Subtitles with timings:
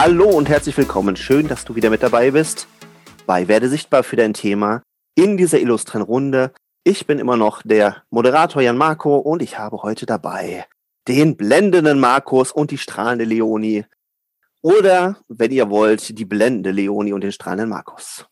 [0.00, 1.16] Hallo und herzlich willkommen.
[1.16, 2.68] Schön, dass du wieder mit dabei bist
[3.26, 4.80] bei Werde sichtbar für dein Thema
[5.16, 6.52] in dieser illustren Runde.
[6.84, 10.66] Ich bin immer noch der Moderator Jan Marco und ich habe heute dabei
[11.08, 13.86] den blendenden Markus und die strahlende Leonie.
[14.62, 18.24] Oder, wenn ihr wollt, die blendende Leonie und den strahlenden Markus.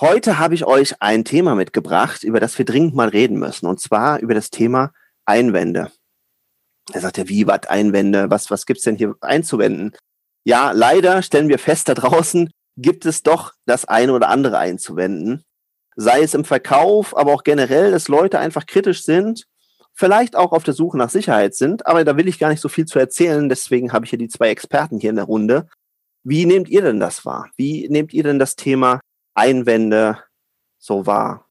[0.00, 3.66] Heute habe ich euch ein Thema mitgebracht, über das wir dringend mal reden müssen.
[3.66, 4.90] Und zwar über das Thema
[5.24, 5.92] Einwände.
[6.92, 8.28] Er sagt ja, wie, was Einwände?
[8.28, 9.94] Was, was gibt's denn hier einzuwenden?
[10.44, 15.42] Ja, leider stellen wir fest, da draußen gibt es doch das eine oder andere einzuwenden.
[15.96, 19.46] Sei es im Verkauf, aber auch generell, dass Leute einfach kritisch sind,
[19.94, 22.68] vielleicht auch auf der Suche nach Sicherheit sind, aber da will ich gar nicht so
[22.68, 25.68] viel zu erzählen, deswegen habe ich hier die zwei Experten hier in der Runde.
[26.24, 27.48] Wie nehmt ihr denn das wahr?
[27.56, 29.00] Wie nehmt ihr denn das Thema
[29.34, 30.18] Einwände
[30.78, 31.46] so wahr?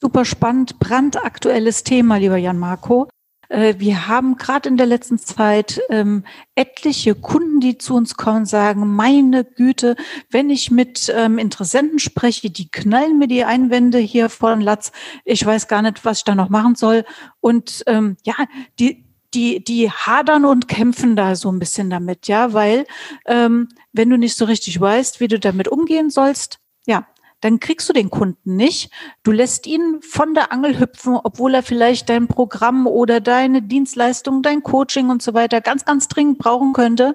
[0.00, 3.08] Super spannend, brandaktuelles Thema, lieber Jan Marco.
[3.48, 8.46] Äh, wir haben gerade in der letzten Zeit ähm, etliche Kunden, die zu uns kommen,
[8.46, 9.96] sagen, meine Güte,
[10.30, 14.92] wenn ich mit ähm, Interessenten spreche, die knallen mir die Einwände hier vor den Latz.
[15.24, 17.04] Ich weiß gar nicht, was ich da noch machen soll.
[17.40, 18.34] Und ähm, ja,
[18.78, 19.04] die,
[19.34, 22.86] die, die hadern und kämpfen da so ein bisschen damit, ja, weil
[23.26, 27.06] ähm, wenn du nicht so richtig weißt, wie du damit umgehen sollst, ja,
[27.40, 28.90] dann kriegst du den Kunden nicht.
[29.22, 34.42] Du lässt ihn von der Angel hüpfen, obwohl er vielleicht dein Programm oder deine Dienstleistung,
[34.42, 37.14] dein Coaching und so weiter ganz, ganz dringend brauchen könnte.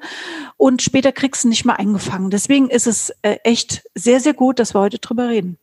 [0.58, 2.30] Und später kriegst du nicht mehr eingefangen.
[2.30, 5.58] Deswegen ist es äh, echt sehr, sehr gut, dass wir heute drüber reden.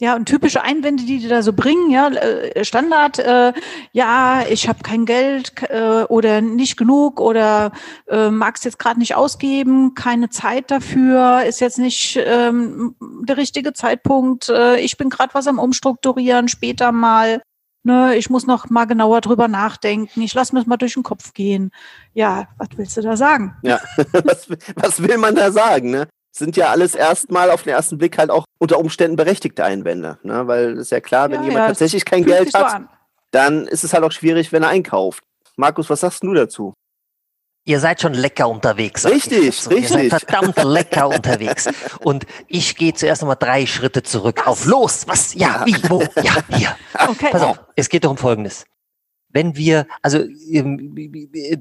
[0.00, 3.52] Ja, und typische Einwände, die die da so bringen, ja, äh, Standard, äh,
[3.92, 7.70] ja, ich habe kein Geld äh, oder nicht genug oder
[8.08, 13.36] äh, mag es jetzt gerade nicht ausgeben, keine Zeit dafür, ist jetzt nicht ähm, der
[13.36, 17.40] richtige Zeitpunkt, äh, ich bin gerade was am Umstrukturieren, später mal,
[17.84, 21.34] ne, ich muss noch mal genauer drüber nachdenken, ich lasse mir mal durch den Kopf
[21.34, 21.70] gehen.
[22.14, 23.54] Ja, was willst du da sagen?
[23.62, 23.78] Ja,
[24.24, 26.08] was, was will man da sagen, ne?
[26.36, 30.18] Sind ja alles erstmal auf den ersten Blick halt auch unter Umständen berechtigte Einwände.
[30.22, 30.46] Ne?
[30.46, 32.78] Weil es ist ja klar, wenn ja, jemand ja, tatsächlich kein Geld hat, so
[33.30, 35.22] dann ist es halt auch schwierig, wenn er einkauft.
[35.56, 36.74] Markus, was sagst du dazu?
[37.66, 39.06] Ihr seid schon lecker unterwegs.
[39.06, 39.70] Richtig, so.
[39.70, 39.96] richtig.
[39.96, 41.68] Ihr seid verdammt lecker unterwegs.
[42.00, 44.46] Und ich gehe zuerst nochmal drei Schritte zurück was?
[44.46, 45.08] auf los.
[45.08, 45.34] Was?
[45.34, 46.02] Ja, wie, wo?
[46.22, 46.76] Ja, hier.
[47.08, 47.28] Okay.
[47.30, 48.64] Pass auf, es geht doch um Folgendes
[49.34, 50.94] wenn wir, also ähm,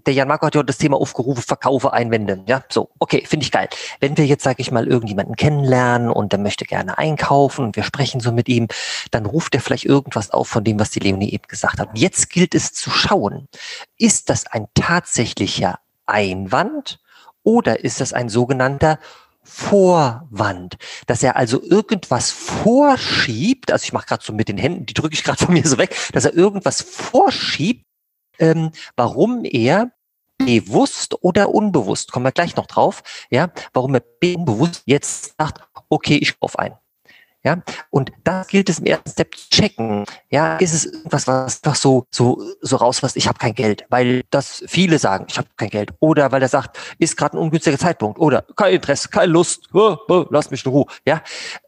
[0.06, 3.52] der Jan Marco hat ja das Thema aufgerufen, Verkaufe, Einwände, ja, so, okay, finde ich
[3.52, 3.68] geil.
[4.00, 7.84] Wenn wir jetzt, sage ich mal, irgendjemanden kennenlernen und der möchte gerne einkaufen und wir
[7.84, 8.68] sprechen so mit ihm,
[9.12, 11.90] dann ruft er vielleicht irgendwas auf von dem, was die Leonie eben gesagt hat.
[11.96, 13.48] Jetzt gilt es zu schauen,
[13.98, 17.00] ist das ein tatsächlicher Einwand
[17.42, 19.00] oder ist das ein sogenannter
[19.44, 20.78] Vorwand,
[21.08, 25.14] dass er also irgendwas vorschiebt, also ich mache gerade so mit den Händen, die drücke
[25.14, 27.86] ich gerade von mir so weg, dass er irgendwas vorschiebt,
[28.40, 29.92] ähm, warum er
[30.38, 36.18] bewusst oder unbewusst, kommen wir gleich noch drauf, ja, warum er unbewusst jetzt sagt, okay,
[36.18, 36.78] ich kaufe ein.
[37.46, 40.06] Ja, und das gilt es im ersten Step zu checken.
[40.30, 44.24] Ja, ist es irgendwas, was einfach so, so, so rausfasst, ich habe kein Geld, weil
[44.30, 45.92] das viele sagen, ich habe kein Geld.
[46.00, 48.18] Oder weil er sagt, ist gerade ein ungünstiger Zeitpunkt.
[48.18, 50.86] Oder kein Interesse, keine Lust, oh, oh, lass mich in Ruhe.
[51.06, 51.22] Ja,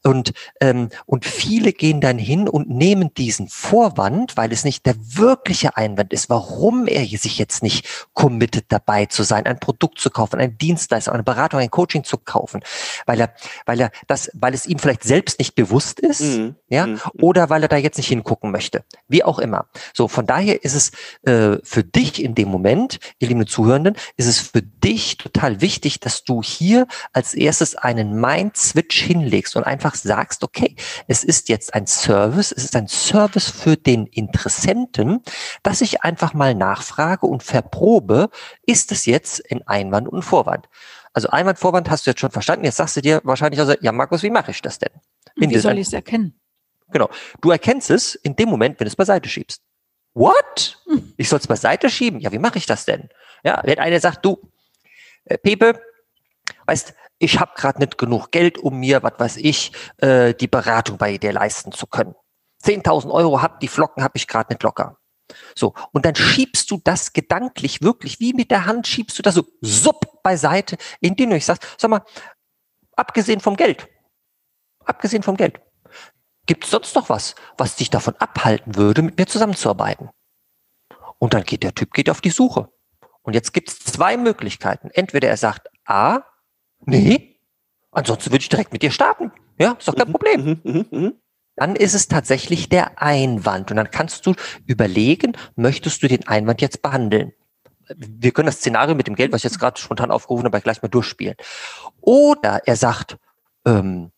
[0.03, 0.31] und,
[0.62, 5.75] ähm, und viele gehen dann hin und nehmen diesen Vorwand, weil es nicht der wirkliche
[5.75, 10.40] Einwand ist, warum er sich jetzt nicht committed dabei zu sein, ein Produkt zu kaufen,
[10.40, 12.62] ein Dienstleister, eine Beratung, ein Coaching zu kaufen,
[13.06, 13.34] weil er,
[13.66, 15.56] weil er das, weil es ihm vielleicht selbst nicht
[16.00, 16.56] ist, mhm.
[16.70, 17.00] ja, mhm.
[17.22, 18.84] oder weil er da jetzt nicht hingucken möchte.
[19.08, 19.68] Wie auch immer.
[19.94, 20.92] So, von daher ist es
[21.30, 26.00] äh, für dich in dem Moment, ihr lieben Zuhörenden, ist es für dich total wichtig,
[26.00, 30.75] dass du hier als erstes einen Mind-Switch hinlegst und einfach sagst, okay,
[31.07, 35.22] es ist jetzt ein Service, es ist ein Service für den Interessenten,
[35.63, 38.30] dass ich einfach mal nachfrage und verprobe,
[38.66, 40.68] ist es jetzt ein Einwand und Vorwand?
[41.16, 42.66] Also Einwand, Vorwand hast du jetzt schon verstanden.
[42.66, 44.92] Jetzt sagst du dir wahrscheinlich also, ja Markus, wie mache ich das denn?
[45.36, 46.40] Wie soll ich es erkennen?
[46.90, 47.10] Genau.
[47.42, 49.62] Du erkennst es in dem Moment, wenn du es beiseite schiebst.
[50.14, 50.80] What?
[50.86, 51.14] Hm.
[51.18, 52.20] Ich soll es beiseite schieben?
[52.20, 53.10] Ja, wie mache ich das denn?
[53.44, 54.40] Ja, wenn einer sagt, du,
[55.26, 55.82] äh, Pepe,
[56.66, 60.98] weißt, ich habe gerade nicht genug Geld, um mir, was weiß ich, äh, die Beratung
[60.98, 62.16] bei dir leisten zu können.
[62.64, 64.98] 10.000 Euro hab, die Flocken habe ich gerade nicht locker.
[65.56, 69.36] So, und dann schiebst du das gedanklich wirklich, wie mit der Hand schiebst du das
[69.36, 72.02] so supp beiseite, indem du ich sagst, sag mal,
[72.96, 73.88] Abgesehen vom Geld.
[74.86, 75.60] Abgesehen vom Geld.
[76.46, 80.10] Gibt es sonst noch was, was dich davon abhalten würde, mit mir zusammenzuarbeiten?
[81.18, 82.70] Und dann geht der Typ geht auf die Suche.
[83.24, 84.90] Und jetzt gibt es zwei Möglichkeiten.
[84.94, 86.22] Entweder er sagt, A,
[86.86, 87.40] nee,
[87.92, 89.32] ansonsten würde ich direkt mit dir starten.
[89.58, 90.62] Ja, ist doch kein mhm, Problem.
[90.64, 91.14] Mhm, mhm,
[91.56, 93.72] dann ist es tatsächlich der Einwand.
[93.72, 94.36] Und dann kannst du
[94.68, 97.34] überlegen, möchtest du den Einwand jetzt behandeln?
[97.88, 100.82] Wir können das Szenario mit dem Geld, was ich jetzt gerade spontan aufgerufen habe, gleich
[100.82, 101.36] mal durchspielen.
[102.02, 103.18] Oder er sagt,
[103.66, 104.12] ähm,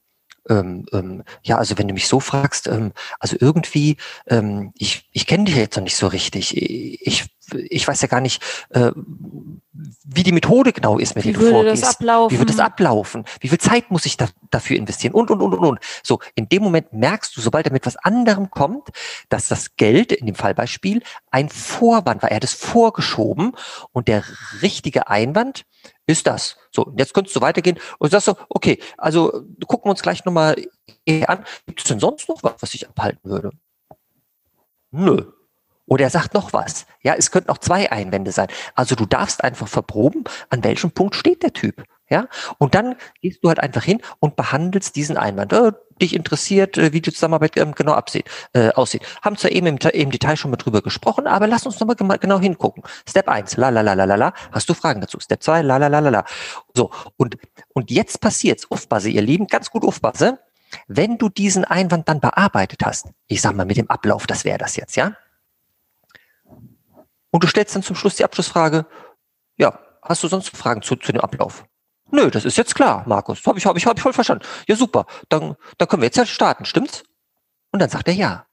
[0.50, 3.98] ähm, ähm, ja, also wenn du mich so fragst, ähm, also irgendwie,
[4.28, 6.56] ähm, ich, ich kenne dich jetzt noch nicht so richtig.
[6.58, 8.92] Ich, ich weiß ja gar nicht, äh,
[10.04, 11.84] wie die Methode genau ist, mit wie der du vorgehst.
[11.84, 12.36] Das ablaufen?
[12.36, 13.26] Wie wird das ablaufen?
[13.40, 15.14] Wie viel Zeit muss ich da, dafür investieren?
[15.14, 15.80] Und, und, und, und, und.
[16.04, 18.90] So, in dem Moment merkst du, sobald er mit was anderem kommt,
[19.30, 22.32] dass das Geld, in dem Fallbeispiel, ein Vorwand war.
[22.32, 23.54] Er hat es vorgeschoben
[23.92, 24.24] und der
[24.62, 25.66] richtige Einwand
[26.06, 26.58] ist das.
[26.72, 30.56] So, jetzt könntest du weitergehen und sagst so, okay, also gucken wir uns gleich nochmal
[31.28, 31.46] an.
[31.66, 33.52] Gibt es denn sonst noch was, was ich abhalten würde?
[34.92, 35.32] Nö.
[35.88, 36.86] Oder er sagt noch was.
[37.02, 38.48] Ja, es könnten auch zwei Einwände sein.
[38.76, 41.84] Also du darfst einfach verproben, an welchem Punkt steht der Typ.
[42.10, 45.52] Ja, und dann gehst du halt einfach hin und behandelst diesen Einwand.
[45.52, 49.02] Äh, dich interessiert, äh, wie die Zusammenarbeit ähm, genau absieht, äh, aussieht.
[49.22, 52.40] Haben zwar eben im, im, Detail schon mal drüber gesprochen, aber lass uns nochmal genau
[52.40, 52.84] hingucken.
[53.08, 54.34] Step eins, la la la la la la.
[54.52, 55.20] Hast du Fragen dazu?
[55.20, 56.26] Step zwei, la la la la la.
[56.74, 57.38] So, und,
[57.74, 60.40] und jetzt passiert's, Aufpasse, ihr Lieben, ganz gut Aufpasse.
[60.88, 64.58] Wenn du diesen Einwand dann bearbeitet hast, ich sag mal mit dem Ablauf, das wäre
[64.58, 65.14] das jetzt, ja?
[67.38, 68.88] Und du stellst dann zum Schluss die Abschlussfrage,
[69.58, 71.66] ja, hast du sonst Fragen zu, zu dem Ablauf?
[72.10, 73.46] Nö, das ist jetzt klar, Markus.
[73.46, 74.44] Habe ich, hab ich, hab ich voll verstanden.
[74.68, 75.06] Ja, super.
[75.30, 77.04] Dann, dann können wir jetzt ja starten, stimmt's?
[77.72, 78.48] Und dann sagt er ja.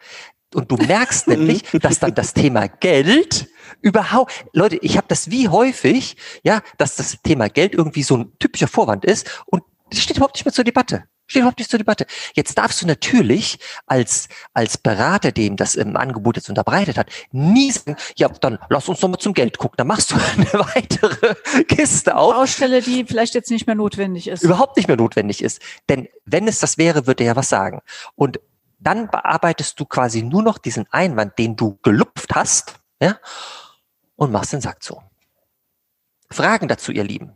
[0.54, 3.48] Und du merkst nämlich, dass dann das Thema Geld
[3.80, 8.38] überhaupt, Leute, ich habe das wie häufig, ja, dass das Thema Geld irgendwie so ein
[8.38, 11.04] typischer Vorwand ist und das steht überhaupt nicht mehr zur Debatte.
[11.34, 12.06] Steht überhaupt nicht zur Debatte.
[12.36, 17.72] Jetzt darfst du natürlich als, als Berater, dem das im Angebot jetzt unterbreitet hat, nie
[17.72, 19.74] sagen, ja, dann lass uns nochmal zum Geld gucken.
[19.76, 21.34] Dann machst du eine weitere
[21.64, 22.34] Kiste auf.
[22.34, 24.44] Baustelle, die vielleicht jetzt nicht mehr notwendig ist.
[24.44, 25.60] Überhaupt nicht mehr notwendig ist.
[25.88, 27.80] Denn wenn es das wäre, würde er ja was sagen.
[28.14, 28.38] Und
[28.78, 33.18] dann bearbeitest du quasi nur noch diesen Einwand, den du gelupft hast, ja,
[34.14, 35.02] und machst den Sack zu.
[36.30, 37.32] Fragen dazu, ihr Lieben.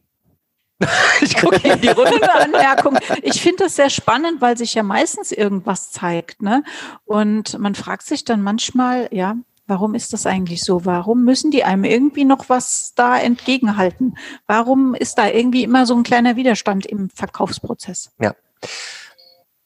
[1.21, 2.33] ich gucke in die Runde.
[2.35, 2.99] Anmerkung.
[3.23, 6.43] Ich finde das sehr spannend, weil sich ja meistens irgendwas zeigt.
[6.43, 6.63] Ne?
[7.05, 9.37] Und man fragt sich dann manchmal, ja,
[9.67, 10.85] warum ist das eigentlich so?
[10.85, 14.17] Warum müssen die einem irgendwie noch was da entgegenhalten?
[14.47, 18.13] Warum ist da irgendwie immer so ein kleiner Widerstand im Verkaufsprozess?
[18.21, 18.35] Ja.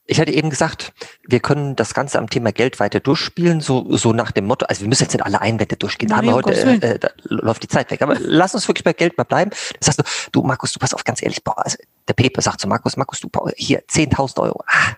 [0.04, 0.92] Ich hatte eben gesagt,
[1.26, 4.80] wir können das Ganze am Thema Geld weiter durchspielen, so, so nach dem Motto, also
[4.80, 7.68] wir müssen jetzt nicht alle Einwände durchgehen, da, haben wir heute, äh, da läuft die
[7.68, 9.52] Zeit weg, aber lass uns wirklich bei Geld mal bleiben.
[9.78, 11.78] Das heißt, du, du Markus, du pass auf, ganz ehrlich, boah, also
[12.08, 14.96] der Pepe sagt zu Markus, Markus, du, hier, 10.000 Euro, ah,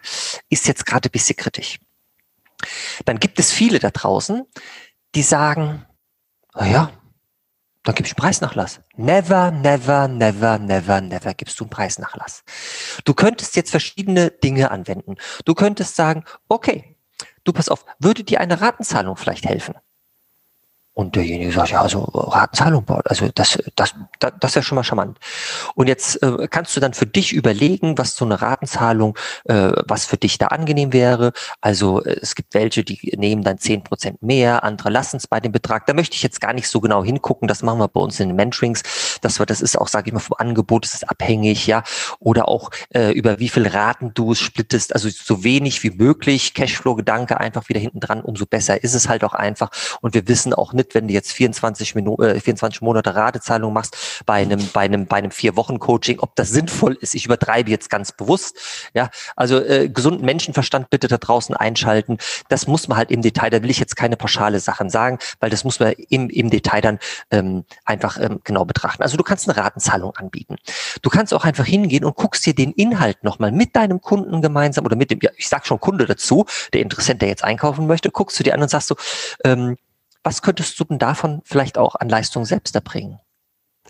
[0.49, 1.79] ist jetzt gerade ein bisschen kritisch.
[3.05, 4.47] Dann gibt es viele da draußen,
[5.15, 5.85] die sagen,
[6.55, 6.91] naja,
[7.85, 8.81] dann gibst du einen Preisnachlass.
[8.97, 12.43] Never, never, never, never, never gibst du einen Preisnachlass.
[13.05, 15.17] Du könntest jetzt verschiedene Dinge anwenden.
[15.45, 16.97] Du könntest sagen, okay,
[17.45, 19.75] du pass auf, würde dir eine Ratenzahlung vielleicht helfen?
[20.95, 24.85] Und derjenige sagt, ja, also Ratenzahlung, also das, das, das, das ist ja schon mal
[24.85, 25.19] charmant.
[25.75, 30.07] Und jetzt äh, kannst du dann für dich überlegen, was so eine Ratenzahlung, äh, was
[30.07, 31.33] für dich da angenehm wäre.
[31.61, 35.41] Also äh, es gibt welche, die nehmen dann zehn Prozent mehr, andere lassen es bei
[35.41, 35.87] dem Betrag.
[35.87, 37.49] Da möchte ich jetzt gar nicht so genau hingucken.
[37.49, 38.83] Das machen wir bei uns in den Mentorings.
[39.25, 41.83] Das, das ist auch, sage ich mal, vom Angebot ist es abhängig, ja.
[42.19, 44.95] Oder auch äh, über wie viel Raten du es splittest.
[44.95, 46.55] Also so wenig wie möglich.
[46.55, 49.71] Cashflow-Gedanke einfach wieder hinten dran, umso besser ist es halt auch einfach.
[50.01, 53.97] Und wir wissen auch nicht, wenn du jetzt 24, Minuten, äh, 24 Monate Ratezahlung machst
[54.27, 57.15] bei einem, bei einem, bei einem vier Wochen Coaching, ob das sinnvoll ist.
[57.15, 58.59] Ich übertreibe jetzt ganz bewusst.
[58.95, 62.19] Ja, also äh, gesunden Menschenverstand bitte da draußen einschalten.
[62.49, 63.51] Das muss man halt im Detail.
[63.51, 66.81] Da will ich jetzt keine pauschale Sachen sagen, weil das muss man im, im Detail
[66.81, 66.99] dann
[67.31, 69.03] ähm, einfach ähm, genau betrachten.
[69.03, 70.57] Also du kannst eine Ratenzahlung anbieten.
[71.03, 74.85] Du kannst auch einfach hingehen und guckst dir den Inhalt nochmal mit deinem Kunden gemeinsam
[74.85, 78.11] oder mit dem, ja, ich sag schon Kunde dazu, der Interessent, der jetzt einkaufen möchte,
[78.11, 78.97] guckst du dir an und sagst so,
[79.45, 79.77] ähm,
[80.23, 83.21] was könntest du denn davon vielleicht auch an Leistung selbst erbringen?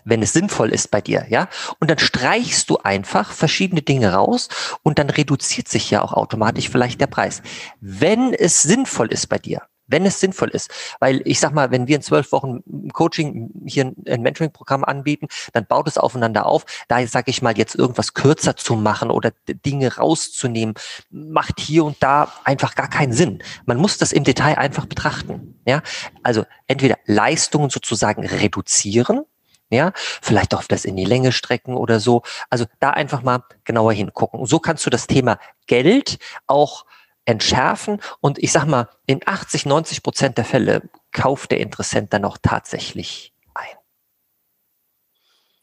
[0.04, 1.48] wenn es sinnvoll ist bei dir, ja.
[1.80, 4.48] Und dann streichst du einfach verschiedene Dinge raus
[4.82, 7.42] und dann reduziert sich ja auch automatisch vielleicht der Preis.
[7.80, 10.70] Wenn es sinnvoll ist bei dir, wenn es sinnvoll ist.
[11.00, 12.62] Weil ich sag mal, wenn wir in zwölf Wochen
[12.92, 16.64] Coaching hier ein Mentoring-Programm anbieten, dann baut es aufeinander auf.
[16.88, 20.74] Da sage ich mal, jetzt irgendwas kürzer zu machen oder Dinge rauszunehmen,
[21.10, 23.42] macht hier und da einfach gar keinen Sinn.
[23.66, 25.60] Man muss das im Detail einfach betrachten.
[25.66, 25.82] Ja,
[26.22, 29.24] also entweder Leistungen sozusagen reduzieren,
[29.70, 32.22] Ja, vielleicht auch das in die Länge strecken oder so.
[32.50, 34.44] Also da einfach mal genauer hingucken.
[34.46, 36.84] So kannst du das Thema Geld auch
[37.24, 42.24] entschärfen und ich sag mal, in 80, 90 Prozent der Fälle kauft der Interessent dann
[42.24, 43.76] auch tatsächlich ein.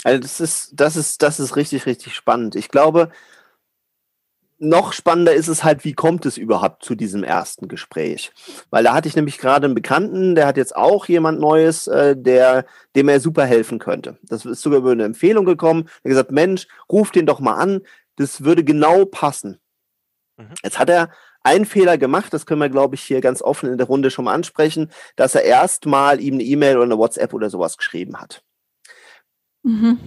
[0.04, 2.56] Also das ist, das ist, das ist richtig, richtig spannend.
[2.56, 3.12] Ich glaube,
[4.64, 8.32] noch spannender ist es halt, wie kommt es überhaupt zu diesem ersten Gespräch?
[8.70, 12.16] Weil da hatte ich nämlich gerade einen Bekannten, der hat jetzt auch jemand Neues, äh,
[12.16, 12.66] der,
[12.96, 14.20] dem er super helfen könnte.
[14.22, 15.86] Das ist sogar über eine Empfehlung gekommen.
[15.86, 17.82] Er hat gesagt, Mensch, ruf den doch mal an,
[18.18, 19.60] das würde genau passen.
[20.38, 20.54] Mhm.
[20.64, 21.10] Jetzt hat er
[21.44, 24.26] einen Fehler gemacht, das können wir, glaube ich, hier ganz offen in der Runde schon
[24.26, 28.44] mal ansprechen, dass er erstmal ihm eine E-Mail oder eine WhatsApp oder sowas geschrieben hat.
[29.64, 30.00] Mhm.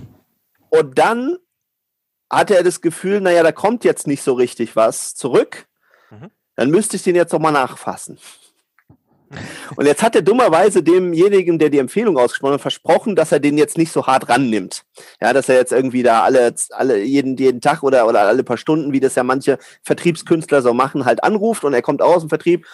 [0.70, 1.36] Und dann
[2.30, 5.66] hatte er das Gefühl, naja, da kommt jetzt nicht so richtig was zurück,
[6.10, 6.30] mhm.
[6.56, 8.18] dann müsste ich den jetzt doch mal nachfassen.
[9.76, 13.58] Und jetzt hat er dummerweise demjenigen, der die Empfehlung ausgesprochen hat, versprochen, dass er den
[13.58, 14.84] jetzt nicht so hart rannimmt.
[15.20, 18.56] Ja, dass er jetzt irgendwie da alle, alle jeden, jeden Tag oder, oder alle paar
[18.56, 22.28] Stunden, wie das ja manche Vertriebskünstler so machen, halt anruft und er kommt aus dem
[22.28, 22.66] Vertrieb.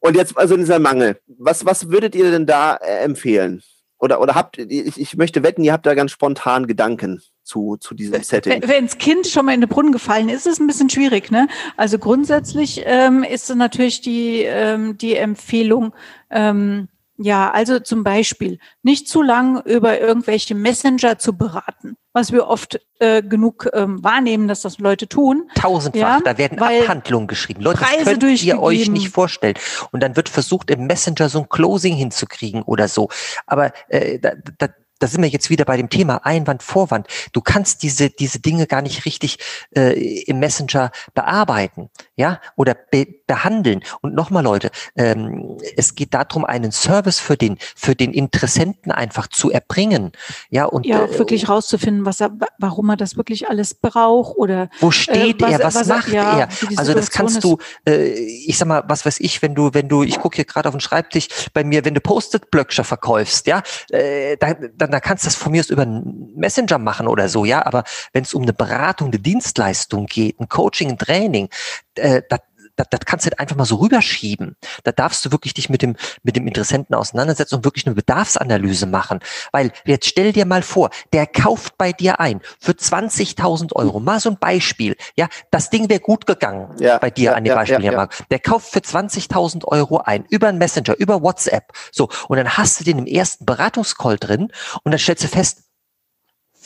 [0.00, 1.18] Und jetzt also dieser Mangel.
[1.26, 3.62] Was, was würdet ihr denn da äh, empfehlen?
[3.98, 7.94] Oder, oder habt, ich, ich möchte wetten, ihr habt da ganz spontan Gedanken zu, zu
[7.94, 8.60] diesem Setting.
[8.66, 11.30] Wenn das Kind schon mal in den Brunnen gefallen ist, ist es ein bisschen schwierig.
[11.30, 11.48] Ne?
[11.76, 15.94] Also grundsätzlich ähm, ist natürlich die, ähm, die Empfehlung,
[16.30, 16.88] ähm,
[17.18, 22.78] ja, also zum Beispiel nicht zu lang über irgendwelche Messenger zu beraten, was wir oft
[22.98, 25.50] äh, genug ähm, wahrnehmen, dass das Leute tun.
[25.54, 27.62] Tausendfach, ja, da werden Abhandlungen geschrieben.
[27.62, 29.54] Leute, das könnt ihr euch nicht vorstellen.
[29.92, 33.08] Und dann wird versucht, im Messenger so ein Closing hinzukriegen oder so.
[33.46, 37.06] Aber äh, da, da, da sind wir jetzt wieder bei dem Thema Einwand, Vorwand.
[37.32, 39.38] Du kannst diese, diese Dinge gar nicht richtig
[39.76, 43.82] äh, im Messenger bearbeiten, ja, oder be behandeln.
[44.02, 49.26] Und nochmal, Leute, ähm, es geht darum, einen Service für den, für den Interessenten einfach
[49.26, 50.12] zu erbringen,
[50.48, 54.70] ja, und ja, äh, wirklich rauszufinden, was er, warum er das wirklich alles braucht oder
[54.78, 56.48] wo steht äh, was, er, was, was macht ja, er?
[56.76, 60.04] Also das kannst du, äh, ich sag mal, was weiß ich, wenn du, wenn du,
[60.04, 64.36] ich gucke hier gerade auf den Schreibtisch bei mir, wenn du Post-it-Blöckscher verkaufst, ja, äh,
[64.36, 67.28] da, da dann, dann kannst du das von mir aus über einen Messenger machen oder
[67.28, 67.64] so, ja.
[67.66, 71.48] Aber wenn es um eine Beratung, eine Dienstleistung geht, ein Coaching, ein Training,
[71.96, 72.40] äh, das,
[72.76, 74.56] das, das kannst du halt einfach mal so rüberschieben.
[74.84, 78.86] Da darfst du wirklich dich mit dem, mit dem Interessenten auseinandersetzen und wirklich eine Bedarfsanalyse
[78.86, 79.20] machen.
[79.52, 84.00] Weil jetzt stell dir mal vor, der kauft bei dir ein für 20.000 Euro.
[84.00, 84.96] Mal so ein Beispiel.
[85.16, 87.92] Ja, das Ding wäre gut gegangen ja, bei dir ja, an dem ja, Beispiel ja,
[87.92, 88.08] ja.
[88.30, 91.72] Der kauft für 20.000 Euro ein über einen Messenger, über WhatsApp.
[91.92, 92.08] So.
[92.28, 94.52] Und dann hast du den im ersten Beratungscall drin
[94.82, 95.65] und dann stellst du fest,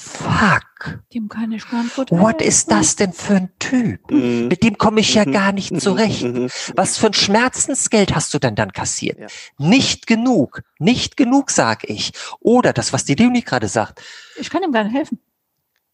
[0.00, 1.00] fuck.
[1.12, 4.10] Dem keine What ist das denn für ein Typ?
[4.10, 4.48] Mhm.
[4.48, 5.32] Mit dem komme ich ja mhm.
[5.32, 6.22] gar nicht zurecht.
[6.22, 6.48] Mhm.
[6.74, 9.18] Was für ein Schmerzensgeld hast du denn dann kassiert?
[9.18, 9.26] Ja.
[9.58, 10.62] Nicht genug.
[10.78, 12.12] Nicht genug, sag ich.
[12.40, 14.00] Oder das, was die Leonie gerade sagt.
[14.36, 15.18] Ich kann ihm gar nicht helfen.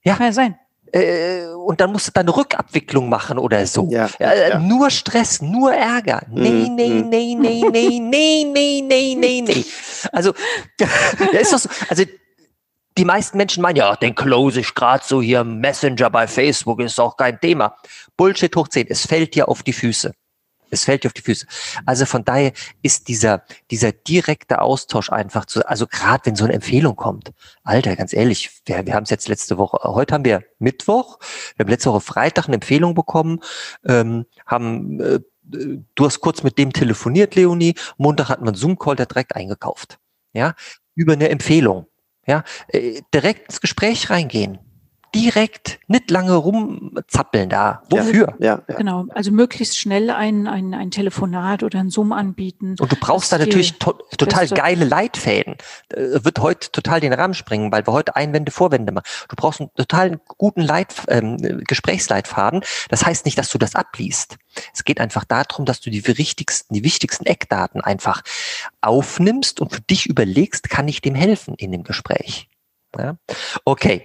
[0.04, 0.14] Ja.
[0.14, 0.58] Kann ja sein.
[0.92, 3.88] Äh, und dann musst du dann Rückabwicklung machen oder so.
[3.90, 4.58] Ja, äh, ja.
[4.60, 6.22] Nur Stress, nur Ärger.
[6.30, 9.64] Nee, nee, nee, nee, nee, nee, nee, nee, nee, nee.
[10.12, 10.32] Also,
[10.80, 10.86] ja,
[11.40, 11.68] ist doch so.
[11.88, 12.04] Also,
[12.98, 16.98] die meisten Menschen meinen, ja, den close ich gerade so hier Messenger bei Facebook, ist
[16.98, 17.76] auch kein Thema.
[18.16, 20.12] Bullshit hoch 10, es fällt dir auf die Füße.
[20.70, 21.46] Es fällt dir auf die Füße.
[21.84, 26.54] Also von daher ist dieser, dieser direkte Austausch einfach zu, also gerade wenn so eine
[26.54, 27.32] Empfehlung kommt.
[27.62, 31.18] Alter, ganz ehrlich, wir, wir haben es jetzt letzte Woche, heute haben wir Mittwoch,
[31.56, 33.40] wir haben letzte Woche Freitag eine Empfehlung bekommen,
[33.84, 38.96] ähm, haben, äh, du hast kurz mit dem telefoniert, Leonie, Montag hatten wir einen Zoom-Call,
[38.96, 39.98] der direkt eingekauft.
[40.32, 40.54] Ja,
[40.94, 41.86] über eine Empfehlung.
[42.26, 44.58] Ja, äh, direkt ins Gespräch reingehen.
[45.14, 47.82] Direkt, nicht lange rumzappeln da.
[47.88, 48.34] Wofür?
[48.38, 52.76] Ja, ja, Genau, also möglichst schnell ein, ein, ein Telefonat oder ein Zoom anbieten.
[52.78, 55.56] Und du brauchst da natürlich to total geile Leitfäden.
[55.88, 59.06] Äh, wird heute total den Rahmen springen, weil wir heute Einwände, Vorwände machen.
[59.28, 61.36] Du brauchst einen total guten Leit ähm,
[61.66, 62.62] Gesprächsleitfaden.
[62.90, 64.36] Das heißt nicht, dass du das abliest.
[64.74, 68.22] Es geht einfach darum, dass du die wichtigsten, die wichtigsten Eckdaten einfach
[68.80, 72.48] aufnimmst und für dich überlegst, kann ich dem helfen in dem Gespräch.
[72.98, 73.16] Ja?
[73.64, 74.04] Okay.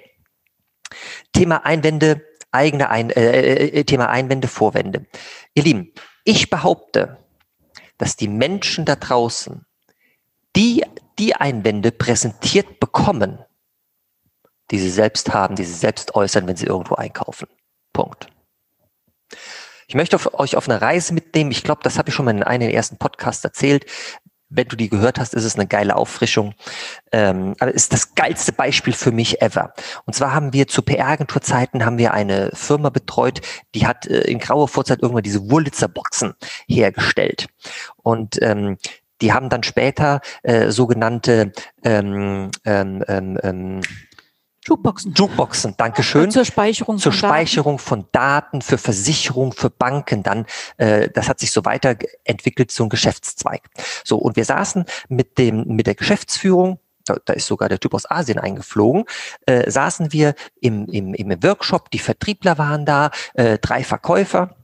[1.33, 5.05] Thema Einwände, eigene Ein äh, äh, äh, Thema Einwände, Vorwände.
[5.53, 5.93] Ihr Lieben,
[6.23, 7.17] ich behaupte,
[7.97, 9.65] dass die Menschen da draußen
[10.55, 10.83] die,
[11.17, 13.39] die Einwände präsentiert bekommen,
[14.69, 17.47] die sie selbst haben, die sie selbst äußern, wenn sie irgendwo einkaufen.
[17.93, 18.27] Punkt.
[19.87, 21.51] Ich möchte auf, euch auf eine Reise mitnehmen.
[21.51, 23.85] Ich glaube, das habe ich schon mal in einem ersten Podcasts erzählt.
[24.53, 26.53] Wenn du die gehört hast, ist es eine geile Auffrischung.
[27.11, 29.73] Ähm, aber ist das geilste Beispiel für mich ever.
[30.05, 33.41] Und zwar haben wir zu PR-Agenturzeiten haben wir eine Firma betreut,
[33.73, 36.33] die hat äh, in grauer Vorzeit irgendwann diese Wurlitzer Boxen
[36.67, 37.47] hergestellt.
[38.03, 38.77] Und ähm,
[39.21, 41.53] die haben dann später äh, sogenannte
[41.83, 43.81] ähm, ähm, ähm, ähm
[44.63, 45.13] Jukeboxen.
[45.13, 46.29] Jukeboxen, Dankeschön.
[46.29, 47.87] Zur Speicherung Zur von Speicherung Daten.
[47.87, 50.45] von Daten, für Versicherung, für Banken dann.
[50.77, 53.63] Äh, das hat sich so weiterentwickelt zu einem Geschäftszweig.
[54.03, 57.93] So, und wir saßen mit dem, mit der Geschäftsführung da, da ist sogar der Typ
[57.95, 59.05] aus Asien eingeflogen,
[59.47, 64.55] äh, saßen wir im, im, im Workshop, die Vertriebler waren da, äh, drei Verkäufer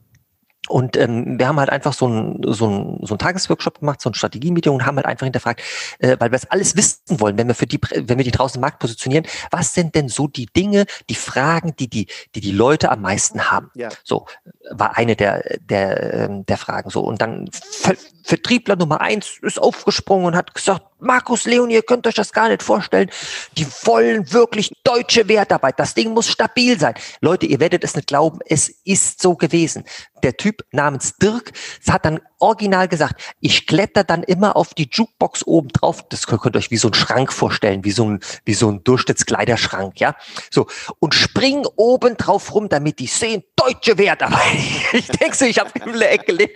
[0.67, 4.09] und ähm, wir haben halt einfach so ein, so ein, so ein Tagesworkshop gemacht, so
[4.09, 5.61] ein Strategie-Meeting und haben halt einfach hinterfragt,
[5.99, 8.57] äh, weil wir das alles wissen wollen, wenn wir für die, wenn wir die draußen
[8.57, 12.51] im Markt positionieren, was sind denn so die Dinge, die Fragen, die die, die, die
[12.51, 13.71] Leute am meisten haben?
[13.75, 13.89] Ja.
[14.03, 14.25] So
[14.71, 17.01] war eine der, der, ähm, der Fragen so.
[17.01, 22.07] Und dann Ver Vertriebler Nummer eins ist aufgesprungen und hat gesagt, Markus Leon, ihr könnt
[22.07, 23.09] euch das gar nicht vorstellen.
[23.57, 25.79] Die wollen wirklich deutsche Wertarbeit.
[25.79, 26.95] Das Ding muss stabil sein.
[27.21, 29.83] Leute, ihr werdet es nicht glauben, es ist so gewesen.
[30.23, 31.51] Der Typ namens Dirk
[31.87, 36.07] hat dann original gesagt, ich kletter dann immer auf die Jukebox oben drauf.
[36.09, 38.83] Das könnt ihr euch wie so ein Schrank vorstellen, wie so ein, wie so ein
[38.83, 40.15] Durchschnittskleiderschrank, ja.
[40.51, 40.67] So.
[40.99, 44.37] Und spring oben drauf rum, damit die sehen, deutsche Wertarbeit.
[44.93, 46.53] Ich denke so, ich habe gelegen,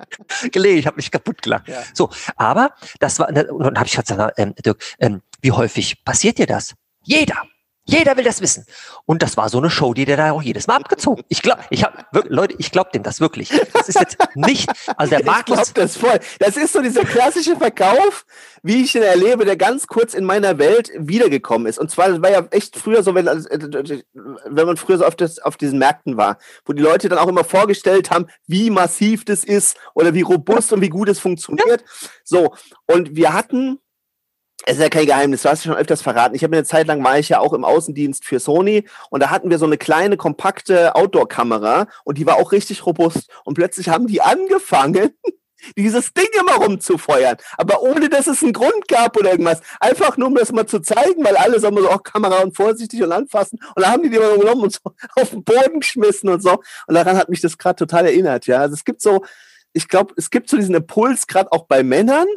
[0.52, 1.68] gelegen, ich habe mich kaputt gelacht.
[1.68, 1.84] Ja.
[1.94, 2.10] So.
[2.36, 6.48] Aber das war, und dann habe ich gesagt, ähm, Dirk, ähm, wie häufig passiert dir
[6.48, 6.74] das?
[7.04, 7.44] Jeder.
[7.86, 8.66] Jeder will das wissen.
[9.06, 11.24] Und das war so eine Show, die der da auch jedes Mal abgezogen.
[11.30, 11.98] Ich glaube, ich habe
[12.28, 13.50] Leute, ich glaube dem das wirklich.
[13.74, 15.58] Das ist jetzt nicht, also der Markus.
[15.58, 16.20] Ich glaube das voll.
[16.40, 18.26] Das ist so dieser klassische Verkauf,
[18.62, 21.80] wie ich ihn erlebe, der ganz kurz in meiner Welt wiedergekommen ist.
[21.80, 24.04] Und zwar, das war ja echt früher so, wenn, äh,
[24.46, 27.28] wenn man früher so auf, das, auf diesen Märkten war, wo die Leute dann auch
[27.28, 31.84] immer vorgestellt haben, wie massiv das ist oder wie robust und wie gut es funktioniert.
[32.24, 32.54] So.
[32.86, 33.80] Und wir hatten
[34.66, 36.36] es ist ja kein Geheimnis, du hast ja schon öfters verraten.
[36.36, 39.30] Ich habe eine Zeit lang war ich ja auch im Außendienst für Sony und da
[39.30, 43.30] hatten wir so eine kleine kompakte Outdoor-Kamera und die war auch richtig robust.
[43.44, 45.12] Und plötzlich haben die angefangen,
[45.78, 49.62] dieses Ding immer rumzufeuern, aber ohne dass es einen Grund gab oder irgendwas.
[49.80, 52.56] Einfach nur, um das mal zu zeigen, weil alle sagen so, auch oh, Kamera und
[52.56, 53.60] vorsichtig und anfassen.
[53.76, 54.80] Und da haben die die immer genommen und so
[55.16, 56.62] auf den Boden geschmissen und so.
[56.88, 58.48] Und daran hat mich das gerade total erinnert.
[58.48, 59.24] Ja, also es gibt so,
[59.74, 62.28] ich glaube, es gibt so diesen Impuls gerade auch bei Männern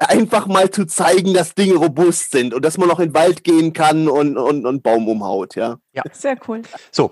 [0.00, 3.44] einfach mal zu zeigen, dass Dinge robust sind und dass man noch in den Wald
[3.44, 5.78] gehen kann und, und, und Baum umhaut, ja.
[5.92, 6.62] Ja, sehr cool.
[6.90, 7.10] So,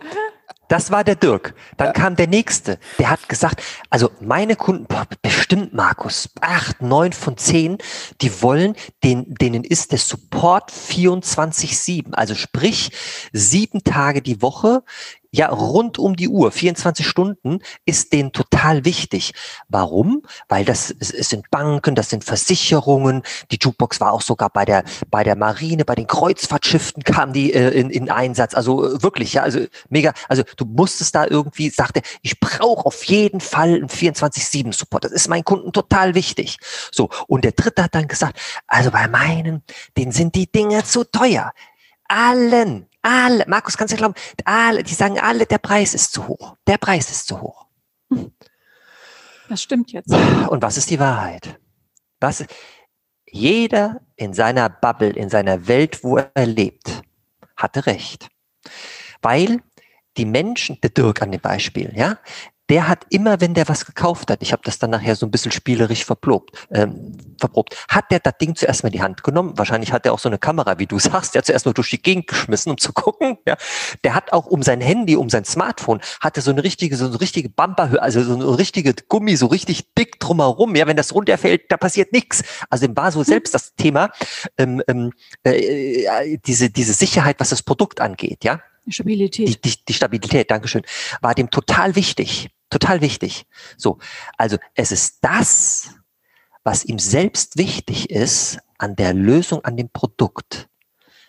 [0.68, 1.54] das war der Dirk.
[1.78, 1.92] Dann ja.
[1.92, 2.78] kam der nächste.
[2.98, 7.78] Der hat gesagt, also meine Kunden, boah, bestimmt Markus, acht, neun von zehn,
[8.20, 12.12] die wollen, den, denen ist der Support 24-7.
[12.12, 12.92] Also sprich,
[13.32, 14.82] sieben Tage die Woche
[15.30, 19.32] ja rund um die Uhr, 24 Stunden, ist denen total wichtig.
[19.68, 20.22] Warum?
[20.48, 23.22] Weil das es, sind Banken, das sind Versicherungen.
[23.50, 27.52] Die Jukebox war auch sogar bei der bei der Marine, bei den Kreuzfahrtschiffen kam die
[27.52, 28.54] äh, in, in Einsatz.
[28.54, 30.12] Also äh, wirklich, ja, also mega.
[30.28, 35.04] Also du musstest da irgendwie, sagte, ich brauche auf jeden Fall einen 24/7 Support.
[35.04, 36.58] Das ist meinen Kunden total wichtig.
[36.90, 39.62] So und der Dritte hat dann gesagt, also bei meinen,
[39.96, 41.52] denen sind die Dinge zu teuer.
[42.08, 46.56] Allen alle, Markus, kannst du glauben, alle, die sagen alle, der Preis ist zu hoch.
[46.66, 47.66] Der Preis ist zu hoch.
[49.48, 50.12] Das stimmt jetzt.
[50.12, 51.58] Und was ist die Wahrheit?
[52.20, 52.44] Was,
[53.26, 57.02] jeder in seiner Bubble, in seiner Welt, wo er lebt,
[57.56, 58.28] hatte recht.
[59.22, 59.60] Weil
[60.16, 62.18] die Menschen, der Dirk an dem Beispiel, ja,
[62.68, 65.30] der hat immer, wenn der was gekauft hat, ich habe das dann nachher so ein
[65.30, 69.56] bisschen spielerisch verprobt, ähm, verprobt, hat der das Ding zuerst mal in die Hand genommen.
[69.56, 71.90] Wahrscheinlich hat er auch so eine Kamera, wie du sagst, der hat zuerst mal durch
[71.90, 73.38] die Gegend geschmissen, um zu gucken.
[73.46, 73.56] Ja.
[74.04, 77.20] Der hat auch um sein Handy, um sein Smartphone, hatte so eine richtige, so eine
[77.20, 80.76] richtige Bumper, also so eine richtige Gummi, so richtig dick drumherum.
[80.76, 82.42] Ja, wenn das runterfällt, da passiert nichts.
[82.68, 84.10] Also dem war so selbst das Thema,
[84.58, 88.60] ähm, ähm, äh, diese, diese Sicherheit, was das Produkt angeht, ja.
[88.90, 89.48] Stabilität.
[89.48, 90.82] Die, die, die Stabilität, Dankeschön,
[91.20, 92.48] war dem total wichtig.
[92.70, 93.46] Total wichtig.
[93.76, 93.98] So,
[94.36, 95.90] also es ist das,
[96.64, 100.68] was ihm selbst wichtig ist an der Lösung, an dem Produkt.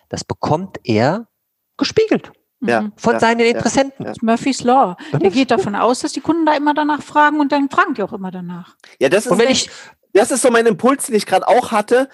[0.08, 1.28] Das bekommt er
[1.76, 2.32] gespiegelt.
[2.62, 4.04] Ja, von ja, seinen Interessenten.
[4.04, 4.96] Ja, Murphy's Law.
[5.14, 8.02] Der geht davon aus, dass die Kunden da immer danach fragen und dann fragen die
[8.02, 8.76] auch immer danach.
[8.98, 9.70] Ja, das ist, ich,
[10.12, 12.10] das ist so mein Impuls, den ich gerade auch hatte.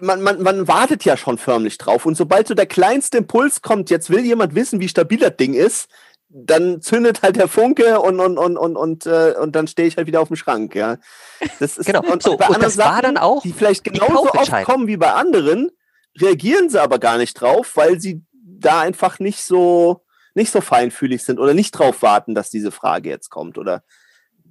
[0.00, 2.04] Man, man, man wartet ja schon förmlich drauf.
[2.04, 5.54] Und sobald so der kleinste Impuls kommt, jetzt will jemand wissen, wie stabil das Ding
[5.54, 5.88] ist,
[6.32, 9.96] dann zündet halt der Funke und und und und und, äh, und dann stehe ich
[9.96, 10.96] halt wieder auf dem Schrank, ja.
[11.58, 12.02] Das ist genau.
[12.02, 14.86] Und, so, bei und das Sachen, war dann auch die vielleicht genauso die oft kommen
[14.86, 15.70] wie bei anderen,
[16.18, 21.24] reagieren sie aber gar nicht drauf, weil sie da einfach nicht so nicht so feinfühlig
[21.24, 23.82] sind oder nicht drauf warten, dass diese Frage jetzt kommt oder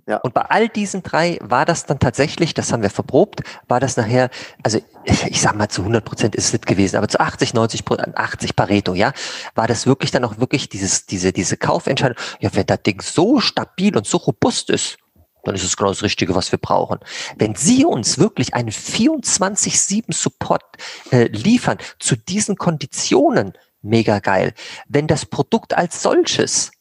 [0.10, 0.18] ja.
[0.18, 3.96] Und bei all diesen drei war das dann tatsächlich, das haben wir verprobt, war das
[3.96, 4.32] nachher,
[4.64, 8.16] also ich sag mal zu 100 Prozent ist es nicht gewesen, aber zu 80, 90%,
[8.16, 9.14] 80 Pareto, ja,
[9.54, 13.40] war das wirklich dann auch wirklich dieses, diese, diese Kaufentscheidung, ja, wenn das Ding so
[13.40, 14.98] stabil und so robust ist,
[15.44, 16.98] dann ist es genau das Richtige, was wir brauchen.
[17.38, 20.64] Wenn Sie uns wirklich einen 24-7 Support
[21.12, 24.54] äh, liefern zu diesen Konditionen, mega geil.
[24.88, 26.72] Wenn das Produkt als solches,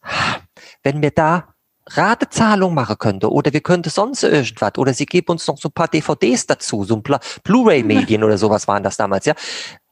[0.82, 1.54] wenn wir da
[1.90, 5.72] Ratezahlung machen könnte oder wir könnte sonst irgendwas oder sie geben uns noch so ein
[5.72, 7.02] paar DVDs dazu, so ein
[7.44, 9.34] Blu-ray-Medien oder sowas waren das damals, ja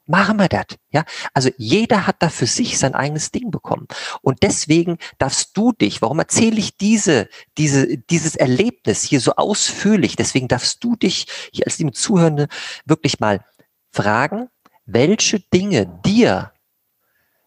[0.07, 0.67] machen wir das.
[0.91, 1.05] Ja,
[1.35, 3.87] also jeder hat da für sich sein eigenes Ding bekommen.
[4.23, 7.29] Und deswegen darfst du dich, warum erzähle ich diese,
[7.59, 10.17] diese, dieses Erlebnis hier so ausführlich?
[10.17, 12.49] Deswegen darfst du dich hier als liebe Zuhörende
[12.85, 13.45] wirklich mal
[13.91, 14.49] fragen,
[14.87, 16.53] welche Dinge dir,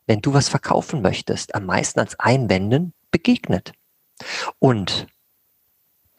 [0.05, 3.71] wenn du was verkaufen möchtest, am meisten als Einwänden begegnet.
[4.59, 5.07] Und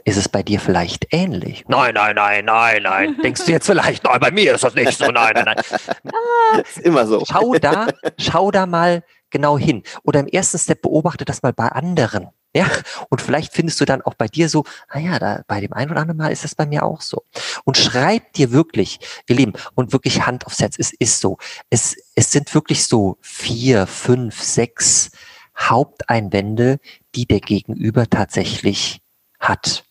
[0.05, 1.65] ist es bei dir vielleicht ähnlich?
[1.69, 3.17] Nein, nein, nein, nein, nein.
[3.23, 5.65] Denkst du jetzt vielleicht, nein, bei mir ist das nicht so, nein, nein, nein.
[6.13, 7.23] Ah, ist immer so.
[7.31, 9.83] Schau da, schau da mal genau hin.
[10.03, 12.29] Oder im ersten Step beobachte das mal bei anderen.
[12.53, 12.67] Ja,
[13.11, 15.93] und vielleicht findest du dann auch bei dir so, naja, ah da bei dem einen
[15.93, 17.23] oder anderen Mal ist das bei mir auch so.
[17.65, 21.39] Und schreib dir wirklich, ihr Lieben, und wirklich Hand aufs Herz, es ist so.
[21.69, 25.13] Es, es sind wirklich so vier, fünf, sechs
[25.57, 26.81] Haupteinwände,
[27.15, 29.01] die der Gegenüber tatsächlich
[29.39, 29.85] hat.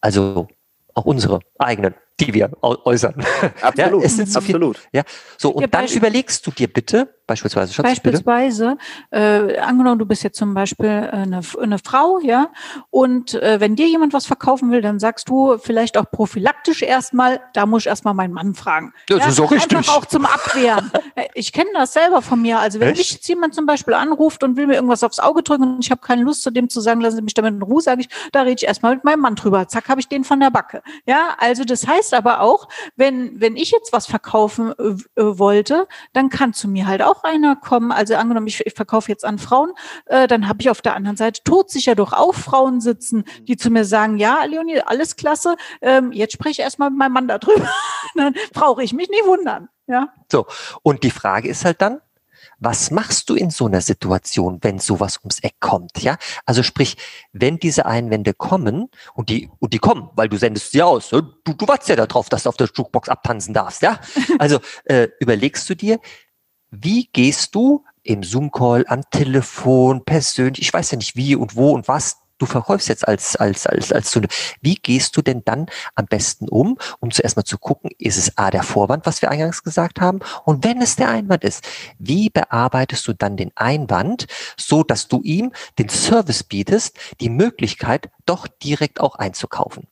[0.00, 0.48] Also
[0.94, 3.24] auch unsere eigenen, die wir äußern.
[3.60, 4.78] Absolut, ja, es sind so absolut.
[4.78, 5.02] Viel, ja,
[5.36, 8.78] so und ja, dann überlegst du dir bitte, beispielsweise, Schatz, beispielsweise,
[9.10, 12.50] äh, angenommen, du bist jetzt zum Beispiel äh, eine, eine Frau, ja,
[12.90, 17.40] und äh, wenn dir jemand was verkaufen will, dann sagst du vielleicht auch prophylaktisch erstmal,
[17.52, 18.92] da muss ich erstmal meinen Mann fragen.
[19.08, 19.76] Das ja, ist auch richtig.
[19.76, 20.90] Einfach auch zum Abwehren.
[21.14, 22.58] Äh, ich kenne das selber von mir.
[22.58, 22.98] Also wenn Echt?
[22.98, 25.90] mich jetzt jemand zum Beispiel anruft und will mir irgendwas aufs Auge drücken und ich
[25.90, 28.08] habe keine Lust zu dem zu sagen, lassen Sie mich damit in Ruhe, sage ich,
[28.32, 29.66] da rede ich erstmal mit meinem Mann drüber.
[29.66, 30.82] Zack, habe ich den von der Backe.
[31.06, 35.86] Ja, also das heißt aber auch, wenn, wenn ich jetzt was verkaufen äh, äh wollte,
[36.12, 39.24] dann kann zu mir halt auch auch einer kommen, also angenommen, ich, ich verkaufe jetzt
[39.24, 39.72] an Frauen,
[40.06, 43.70] äh, dann habe ich auf der anderen Seite todsicher doch auch Frauen sitzen, die zu
[43.70, 47.68] mir sagen, ja, Leonie, alles klasse, ähm, jetzt spreche ich erstmal mit meinem Mann darüber.
[48.14, 49.68] dann brauche ich mich nie wundern.
[49.86, 50.08] Ja.
[50.30, 50.46] So,
[50.82, 52.00] und die Frage ist halt dann,
[52.58, 56.02] was machst du in so einer Situation, wenn sowas ums Eck kommt?
[56.02, 56.96] Ja, also sprich,
[57.32, 61.22] wenn diese Einwände kommen und die und die kommen, weil du sendest sie aus, ne?
[61.44, 64.00] du, du wartest ja darauf, dass du auf der Jukebox abtanzen darfst, ja?
[64.38, 66.00] Also äh, überlegst du dir,
[66.82, 71.70] wie gehst du im Zoom-Call, am Telefon, persönlich, ich weiß ja nicht wie und wo
[71.72, 74.28] und was du verkaufst jetzt als, als, als, als Kunde.
[74.60, 78.36] Wie gehst du denn dann am besten um, um zuerst mal zu gucken, ist es
[78.36, 80.20] A, der Vorwand, was wir eingangs gesagt haben?
[80.44, 81.66] Und wenn es der Einwand ist,
[81.98, 88.10] wie bearbeitest du dann den Einwand, so dass du ihm den Service bietest, die Möglichkeit,
[88.26, 89.86] doch direkt auch einzukaufen?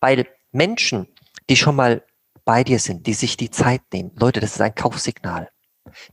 [0.00, 1.08] Weil Menschen,
[1.48, 2.02] die schon mal
[2.44, 5.48] bei dir sind, die sich die Zeit nehmen, Leute, das ist ein Kaufsignal.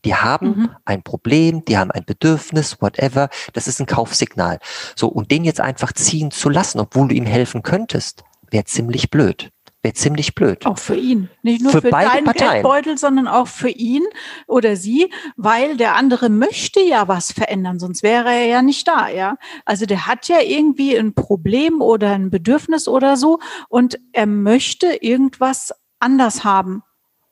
[0.05, 0.69] Die haben mhm.
[0.85, 3.29] ein Problem, die haben ein Bedürfnis, whatever.
[3.53, 4.59] Das ist ein Kaufsignal.
[4.95, 9.09] So, und den jetzt einfach ziehen zu lassen, obwohl du ihm helfen könntest, wäre ziemlich
[9.09, 9.51] blöd.
[9.81, 10.65] Wäre ziemlich blöd.
[10.65, 11.29] Auch für ihn.
[11.41, 12.51] Nicht nur für, für beide deinen Parteien.
[12.51, 14.03] Geldbeutel, sondern auch für ihn
[14.47, 19.09] oder sie, weil der andere möchte ja was verändern, sonst wäre er ja nicht da,
[19.09, 19.35] ja.
[19.65, 24.87] Also der hat ja irgendwie ein Problem oder ein Bedürfnis oder so und er möchte
[25.01, 26.83] irgendwas anders haben.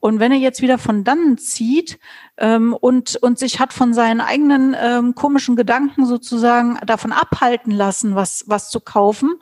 [0.01, 1.99] Und wenn er jetzt wieder von dannen zieht
[2.37, 8.15] ähm, und, und sich hat von seinen eigenen ähm, komischen Gedanken sozusagen davon abhalten lassen,
[8.15, 9.35] was, was zu kaufen,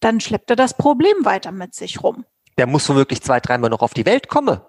[0.00, 2.24] dann schleppt er das Problem weiter mit sich rum.
[2.56, 4.60] Der muss so wirklich zwei, dreimal noch auf die Welt kommen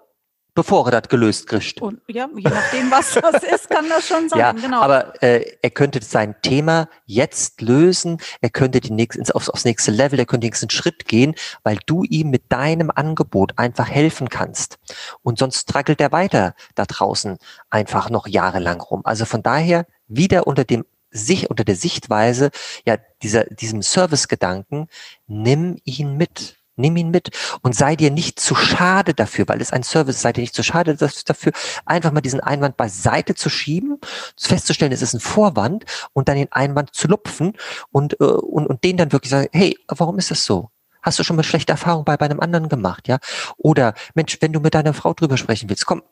[0.54, 1.80] bevor er das gelöst kriegt.
[1.80, 4.38] Und, ja, je nachdem, was das ist, kann das schon sein.
[4.38, 4.80] Ja, genau.
[4.80, 9.90] aber äh, er könnte sein Thema jetzt lösen, er könnte die nächste, aufs, aufs nächste
[9.90, 14.28] Level, er könnte den nächsten Schritt gehen, weil du ihm mit deinem Angebot einfach helfen
[14.28, 14.78] kannst.
[15.22, 17.38] Und sonst trackelt er weiter da draußen
[17.70, 19.02] einfach noch jahrelang rum.
[19.04, 22.50] Also von daher wieder unter dem sich unter der Sichtweise
[22.86, 24.86] ja dieser diesem Servicegedanken
[25.26, 27.30] nimm ihn mit Nimm ihn mit
[27.62, 30.62] und sei dir nicht zu schade dafür, weil es ein Service sei dir nicht zu
[30.62, 31.52] schade dafür,
[31.84, 33.98] einfach mal diesen Einwand beiseite zu schieben,
[34.38, 37.56] festzustellen, es ist ein Vorwand und dann den Einwand zu lupfen
[37.90, 40.70] und, äh, und, und den dann wirklich sagen, hey, warum ist das so?
[41.02, 43.18] Hast du schon mal schlechte Erfahrungen bei, bei einem anderen gemacht, ja?
[43.56, 46.02] Oder, Mensch, wenn du mit deiner Frau drüber sprechen willst, komm,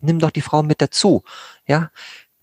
[0.00, 1.22] nimm doch die Frau mit dazu,
[1.66, 1.90] ja?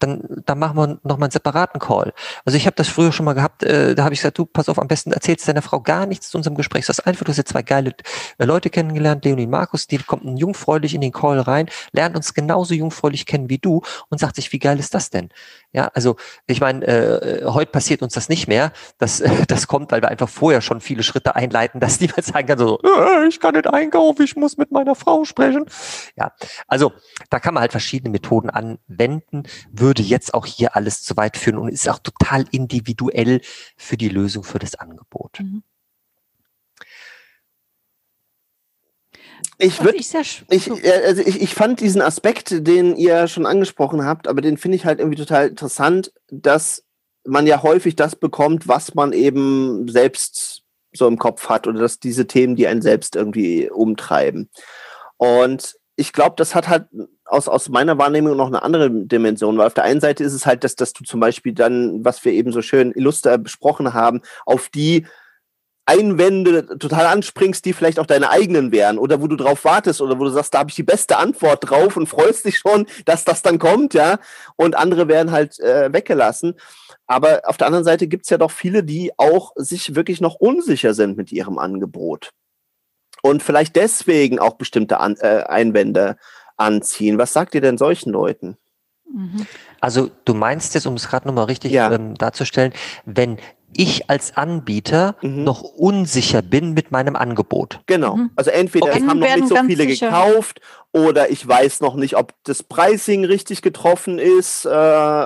[0.05, 2.13] Dann, dann machen wir nochmal einen separaten Call.
[2.45, 4.69] Also ich habe das früher schon mal gehabt, äh, da habe ich gesagt, du, pass
[4.69, 6.85] auf, am besten erzählst deiner Frau gar nichts zu unserem Gespräch.
[6.85, 7.93] Das ist einfach, du hast jetzt zwei geile
[8.37, 12.33] äh, Leute kennengelernt, Leonie und Markus, die kommt jungfräulich in den Call rein, lernt uns
[12.33, 15.29] genauso jungfräulich kennen wie du und sagt sich, wie geil ist das denn?
[15.75, 16.15] Ja, also
[16.47, 18.71] ich meine, äh, heute passiert uns das nicht mehr.
[18.97, 22.47] Das, äh, das kommt, weil wir einfach vorher schon viele Schritte einleiten, dass niemand sagen
[22.47, 25.65] kann, so, äh, ich kann nicht einkaufen, ich muss mit meiner Frau sprechen.
[26.15, 26.31] Ja,
[26.69, 26.93] also
[27.29, 31.57] da kann man halt verschiedene Methoden anwenden, würde jetzt auch hier alles zu weit führen
[31.57, 33.41] und ist auch total individuell
[33.75, 35.41] für die Lösung für das Angebot.
[35.41, 35.63] Mhm.
[39.57, 40.13] Ich, würd, ich,
[40.49, 40.71] ich,
[41.05, 44.85] also ich, ich fand diesen Aspekt, den ihr schon angesprochen habt, aber den finde ich
[44.85, 46.83] halt irgendwie total interessant, dass
[47.25, 50.63] man ja häufig das bekommt, was man eben selbst
[50.93, 54.49] so im Kopf hat oder dass diese Themen, die einen selbst irgendwie umtreiben.
[55.17, 56.87] Und ich glaube, das hat halt
[57.23, 60.45] aus, aus meiner Wahrnehmung noch eine andere Dimension, weil auf der einen Seite ist es
[60.45, 64.21] halt, dass, dass du zum Beispiel dann, was wir eben so schön illuster besprochen haben,
[64.45, 65.05] auf die
[65.85, 70.19] Einwände total anspringst, die vielleicht auch deine eigenen wären oder wo du drauf wartest oder
[70.19, 73.23] wo du sagst, da habe ich die beste Antwort drauf und freust dich schon, dass
[73.23, 74.17] das dann kommt, ja.
[74.55, 76.55] Und andere werden halt äh, weggelassen.
[77.07, 80.93] Aber auf der anderen Seite gibt's ja doch viele, die auch sich wirklich noch unsicher
[80.95, 82.31] sind mit ihrem Angebot
[83.25, 86.17] und vielleicht deswegen auch bestimmte An äh, Einwände
[86.57, 87.17] anziehen.
[87.17, 88.55] Was sagt ihr denn solchen Leuten?
[89.11, 89.47] Mhm.
[89.81, 91.91] Also du meinst jetzt, um es gerade nochmal richtig ja.
[91.91, 92.71] ähm, darzustellen,
[93.05, 93.37] wenn
[93.75, 95.43] ich als Anbieter mhm.
[95.43, 97.81] noch unsicher bin mit meinem Angebot.
[97.85, 98.17] Genau.
[98.17, 98.31] Mhm.
[98.35, 98.99] Also entweder okay.
[99.01, 100.07] es haben noch nicht so viele sicher.
[100.07, 100.61] gekauft
[100.95, 104.63] oder ich weiß noch nicht, ob das Pricing richtig getroffen ist.
[104.63, 105.25] Äh,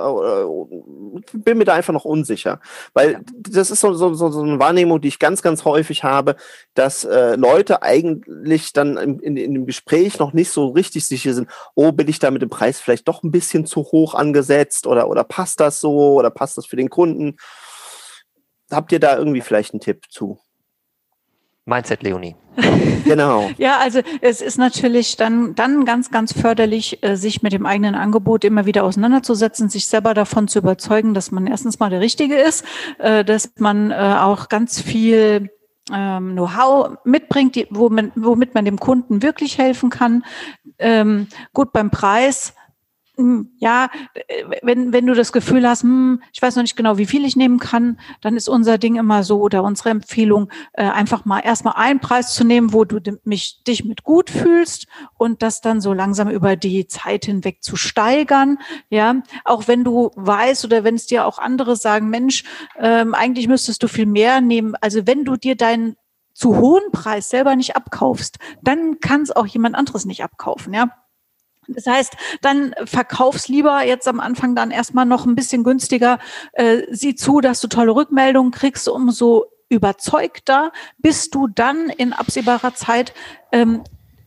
[1.34, 2.60] bin mir da einfach noch unsicher.
[2.94, 3.20] Weil ja.
[3.38, 6.38] das ist so, so, so eine Wahrnehmung, die ich ganz, ganz häufig habe,
[6.74, 11.36] dass äh, Leute eigentlich dann in, in, in dem Gespräch noch nicht so richtig sicher
[11.36, 14.88] sind, oh, bin ich da mit dem Preis vielleicht doch ein bisschen zu hoch angesetzt
[14.88, 17.38] oder, oder passt das so oder passt das für den Kunden?
[18.72, 20.40] Habt ihr da irgendwie vielleicht einen Tipp zu?
[21.66, 22.36] Mindset, Leonie.
[23.06, 23.50] genau.
[23.58, 27.96] ja, also es ist natürlich dann, dann ganz, ganz förderlich, äh, sich mit dem eigenen
[27.96, 32.36] Angebot immer wieder auseinanderzusetzen, sich selber davon zu überzeugen, dass man erstens mal der Richtige
[32.36, 32.66] ist,
[32.98, 35.50] äh, dass man äh, auch ganz viel
[35.94, 40.24] ähm, Know-how mitbringt, womit, womit man dem Kunden wirklich helfen kann.
[40.78, 42.54] Ähm, gut, beim Preis
[43.58, 47.06] ja, äh, wenn, wenn du das Gefühl hast, hm, ich weiß noch nicht genau, wie
[47.06, 51.26] viel ich nehmen kann, dann ist unser Ding immer so oder unsere Empfehlung, äh, einfach
[51.26, 55.62] mal erstmal einen Preis zu nehmen, wo du mich, dich mit gut fühlst und das
[55.62, 58.58] dann so langsam über die Zeit hinweg zu steigern.
[58.90, 62.44] Ja, auch wenn du weißt oder wenn es dir auch andere sagen, Mensch,
[62.78, 64.76] ähm, eigentlich müsstest du viel mehr nehmen.
[64.80, 65.96] Also wenn du dir deinen
[66.34, 70.90] zu hohen Preis selber nicht abkaufst, dann kann es auch jemand anderes nicht abkaufen, ja.
[71.76, 76.20] Das heißt, dann verkauf's lieber jetzt am Anfang dann erstmal noch ein bisschen günstiger.
[76.54, 82.74] Äh, sieh zu, dass du tolle Rückmeldungen kriegst, umso überzeugter bist du dann in absehbarer
[82.74, 83.14] Zeit,
[83.52, 83.84] ähm,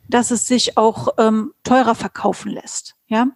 [0.09, 2.94] dass es sich auch ähm, teurer verkaufen lässt.
[3.09, 3.28] Ja.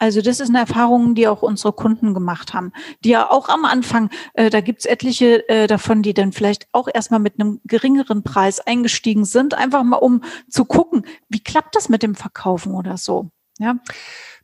[0.00, 3.64] Also das ist eine Erfahrung, die auch unsere Kunden gemacht haben, die ja auch am
[3.64, 8.22] Anfang, äh, da gibt's etliche äh, davon, die dann vielleicht auch erstmal mit einem geringeren
[8.22, 12.96] Preis eingestiegen sind, einfach mal um zu gucken, wie klappt das mit dem Verkaufen oder
[12.96, 13.30] so.
[13.58, 13.76] Ja.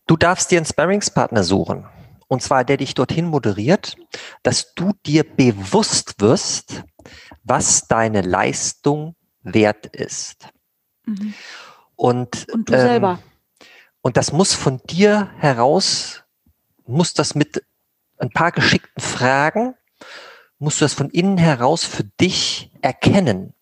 [0.06, 1.86] Du darfst dir einen Sparringspartner suchen.
[2.28, 3.96] Und zwar, der dich dorthin moderiert,
[4.42, 6.82] dass du dir bewusst wirst,
[7.42, 10.48] was deine Leistung wert ist.
[11.04, 11.34] Mhm.
[11.96, 13.18] Und, und du ähm, selber.
[14.00, 16.24] Und das muss von dir heraus,
[16.86, 17.64] muss das mit
[18.18, 19.74] ein paar geschickten Fragen,
[20.58, 23.53] musst du das von innen heraus für dich erkennen.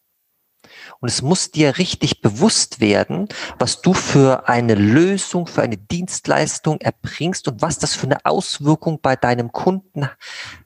[1.02, 3.26] Und es muss dir richtig bewusst werden,
[3.58, 9.00] was du für eine Lösung, für eine Dienstleistung erbringst und was das für eine Auswirkung
[9.02, 10.08] bei deinem Kunden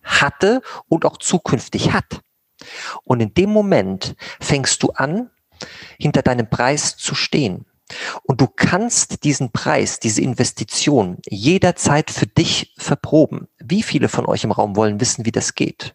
[0.04, 2.20] hatte und auch zukünftig hat.
[3.02, 5.30] Und in dem Moment fängst du an,
[5.98, 7.64] hinter deinem Preis zu stehen.
[8.24, 13.48] Und du kannst diesen Preis, diese Investition jederzeit für dich verproben.
[13.58, 15.94] Wie viele von euch im Raum wollen wissen, wie das geht?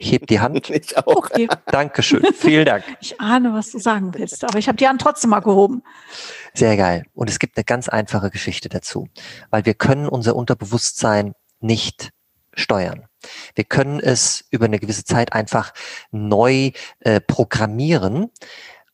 [0.00, 0.70] Heb die Hand.
[0.70, 1.06] Ich auch.
[1.06, 1.48] Okay.
[1.66, 2.22] Dankeschön.
[2.34, 2.84] Vielen Dank.
[3.00, 5.82] Ich ahne, was du sagen willst, aber ich habe die Hand trotzdem mal gehoben.
[6.54, 7.04] Sehr geil.
[7.14, 9.08] Und es gibt eine ganz einfache Geschichte dazu,
[9.50, 12.10] weil wir können unser Unterbewusstsein nicht
[12.54, 13.06] steuern.
[13.54, 15.72] Wir können es über eine gewisse Zeit einfach
[16.10, 18.30] neu äh, programmieren,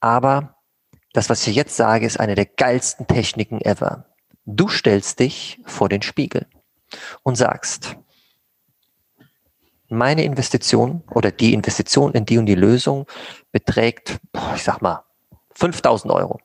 [0.01, 0.57] aber
[1.13, 4.07] das, was ich jetzt sage, ist eine der geilsten Techniken ever.
[4.45, 6.47] Du stellst dich vor den Spiegel
[7.23, 7.97] und sagst,
[9.89, 13.07] meine Investition oder die Investition in die und die Lösung
[13.53, 14.19] beträgt,
[14.55, 15.05] ich sag mal,
[15.55, 16.41] 5000 Euro.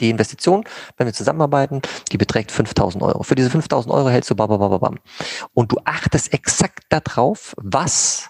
[0.00, 0.64] Die Investition,
[0.98, 1.80] wenn wir zusammenarbeiten,
[2.12, 3.22] die beträgt 5000 Euro.
[3.22, 4.98] Für diese 5000 Euro hältst du bam, bam, bam, bam.
[5.54, 8.28] Und du achtest exakt darauf, was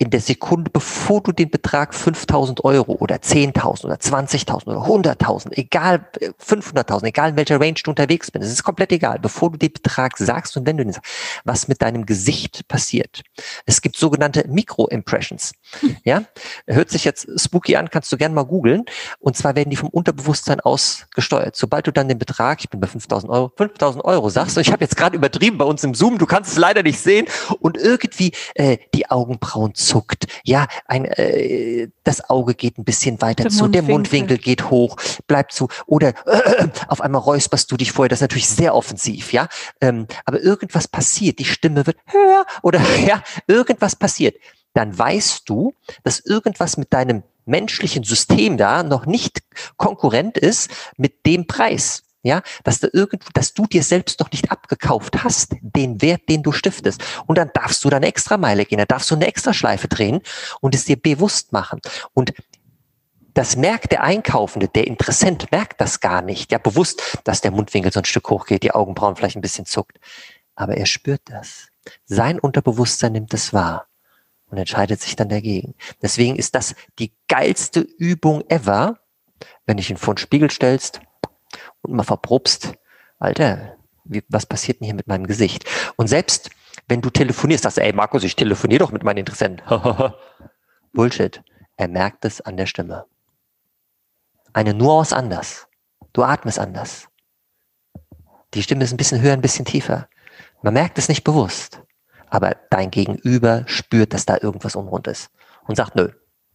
[0.00, 5.52] in der Sekunde, bevor du den Betrag 5000 Euro oder 10.000 oder 20.000 oder 100.000,
[5.54, 6.06] egal
[6.40, 9.58] 500.000, äh, egal in welcher Range du unterwegs bist, es ist komplett egal, bevor du
[9.58, 11.10] den Betrag sagst und wenn du den sagst,
[11.44, 13.22] was mit deinem Gesicht passiert.
[13.66, 15.52] Es gibt sogenannte Mikro-Impressions.
[16.04, 16.22] Ja,
[16.66, 18.84] hört sich jetzt spooky an, kannst du gerne mal googeln.
[19.18, 21.56] Und zwar werden die vom Unterbewusstsein aus gesteuert.
[21.56, 24.72] Sobald du dann den Betrag, ich bin bei 5.000 Euro, 5.000 Euro sagst, und ich
[24.72, 27.26] habe jetzt gerade übertrieben bei uns im Zoom, du kannst es leider nicht sehen,
[27.60, 33.44] und irgendwie äh, die Augenbrauen zuckt, ja, ein, äh, das Auge geht ein bisschen weiter
[33.44, 33.86] der zu, Mundwinkel.
[33.86, 34.38] der Mundwinkel.
[34.38, 34.96] Geht hoch,
[35.26, 39.32] bleibt zu, oder äh, auf einmal räusperst du dich vorher, das ist natürlich sehr offensiv,
[39.32, 39.48] ja,
[39.80, 44.36] ähm, aber irgendwas passiert, die Stimme wird höher oder ja, irgendwas passiert,
[44.74, 45.74] dann weißt du,
[46.04, 49.40] dass irgendwas mit deinem menschlichen System da noch nicht
[49.76, 52.04] konkurrent ist mit dem Preis.
[52.28, 56.42] Ja, dass du irgendwo, dass du dir selbst noch nicht abgekauft hast, den Wert, den
[56.42, 57.02] du stiftest.
[57.24, 60.20] Und dann darfst du dann extra Meile gehen, dann darfst du eine extra Schleife drehen
[60.60, 61.80] und es dir bewusst machen.
[62.12, 62.34] Und
[63.32, 66.52] das merkt der Einkaufende, der Interessent merkt das gar nicht.
[66.52, 69.98] Ja, bewusst, dass der Mundwinkel so ein Stück hochgeht, die Augenbrauen vielleicht ein bisschen zuckt.
[70.54, 71.68] Aber er spürt das.
[72.04, 73.86] Sein Unterbewusstsein nimmt es wahr
[74.50, 75.76] und entscheidet sich dann dagegen.
[76.02, 78.98] Deswegen ist das die geilste Übung ever,
[79.64, 81.00] wenn dich vor den Spiegel stellst
[81.88, 82.74] und mal verprobst,
[83.18, 85.64] Alter, wie, was passiert denn hier mit meinem Gesicht?
[85.96, 86.50] Und selbst
[86.86, 89.62] wenn du telefonierst, sagst du, ey Markus, ich telefoniere doch mit meinen Interessenten.
[90.92, 91.42] Bullshit.
[91.76, 93.04] Er merkt es an der Stimme.
[94.52, 95.66] Eine Nuance anders.
[96.12, 97.08] Du atmest anders.
[98.54, 100.08] Die Stimme ist ein bisschen höher, ein bisschen tiefer.
[100.62, 101.82] Man merkt es nicht bewusst
[102.30, 105.30] aber dein Gegenüber spürt, dass da irgendwas unrund ist
[105.66, 106.10] und sagt, nö.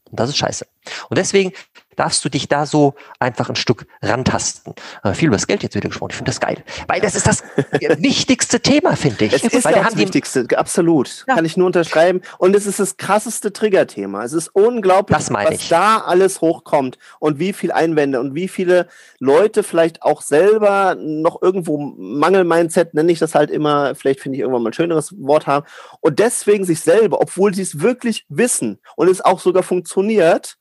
[0.10, 0.67] Und das ist scheiße.
[1.10, 1.54] Und deswegen
[1.96, 4.74] darfst du dich da so einfach ein Stück rantasten.
[5.04, 6.12] Äh, viel über das Geld jetzt wieder gesprochen.
[6.12, 6.64] Ich finde das geil.
[6.88, 7.44] Weil das ist das
[7.98, 9.34] wichtigste Thema, finde ich.
[9.34, 11.26] Es ist Weil das Wichtigste, absolut.
[11.28, 11.36] Ja.
[11.36, 12.22] Kann ich nur unterschreiben.
[12.38, 14.24] Und es ist das krasseste Triggerthema.
[14.24, 15.70] Es ist unglaublich, was ich.
[15.70, 18.88] da alles hochkommt und wie viel Einwände und wie viele
[19.20, 24.42] Leute vielleicht auch selber noch irgendwo Mangel-Mindset, nenne ich das halt immer, vielleicht finde ich
[24.42, 25.66] irgendwann mal ein schöneres Wort haben,
[26.02, 30.58] und deswegen sich selber, obwohl sie es wirklich wissen und es auch sogar funktioniert,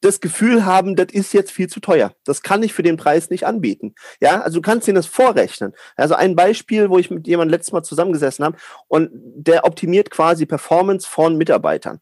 [0.00, 2.12] das Gefühl haben, das ist jetzt viel zu teuer.
[2.24, 3.94] Das kann ich für den Preis nicht anbieten.
[4.20, 5.72] Ja, also du kannst ihnen das vorrechnen.
[5.96, 10.44] Also ein Beispiel, wo ich mit jemandem letztes Mal zusammengesessen habe und der optimiert quasi
[10.46, 12.00] Performance von Mitarbeitern.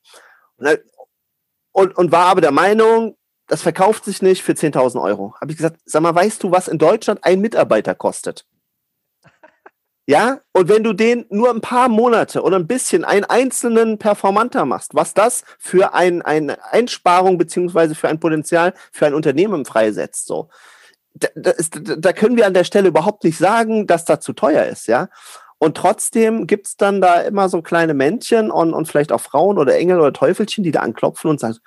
[1.72, 5.34] Und, und war aber der Meinung, das verkauft sich nicht für 10.000 Euro.
[5.40, 8.46] Habe ich gesagt, sag mal, weißt du, was in Deutschland ein Mitarbeiter kostet?
[10.06, 14.64] Ja, und wenn du den nur ein paar Monate oder ein bisschen einen einzelnen Performanter
[14.64, 20.26] machst, was das für ein, eine Einsparung beziehungsweise für ein Potenzial für ein Unternehmen freisetzt,
[20.26, 20.48] so.
[21.14, 24.32] Da, da, ist, da können wir an der Stelle überhaupt nicht sagen, dass das zu
[24.32, 25.08] teuer ist, ja.
[25.58, 29.76] Und trotzdem gibt's dann da immer so kleine Männchen und, und vielleicht auch Frauen oder
[29.76, 31.58] Engel oder Teufelchen, die da anklopfen und sagen,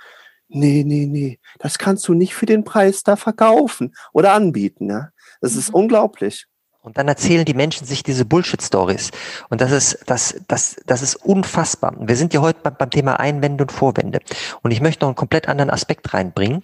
[0.49, 5.09] nee, nee, nee, das kannst du nicht für den Preis da verkaufen oder anbieten, ja.
[5.39, 5.59] Das mhm.
[5.59, 6.47] ist unglaublich.
[6.85, 9.09] Und dann erzählen die Menschen sich diese Bullshit-Stories.
[9.49, 11.95] Und das ist, das, das, das ist unfassbar.
[11.99, 14.19] Wir sind ja heute beim, Thema Einwände und Vorwände.
[14.61, 16.61] Und ich möchte noch einen komplett anderen Aspekt reinbringen.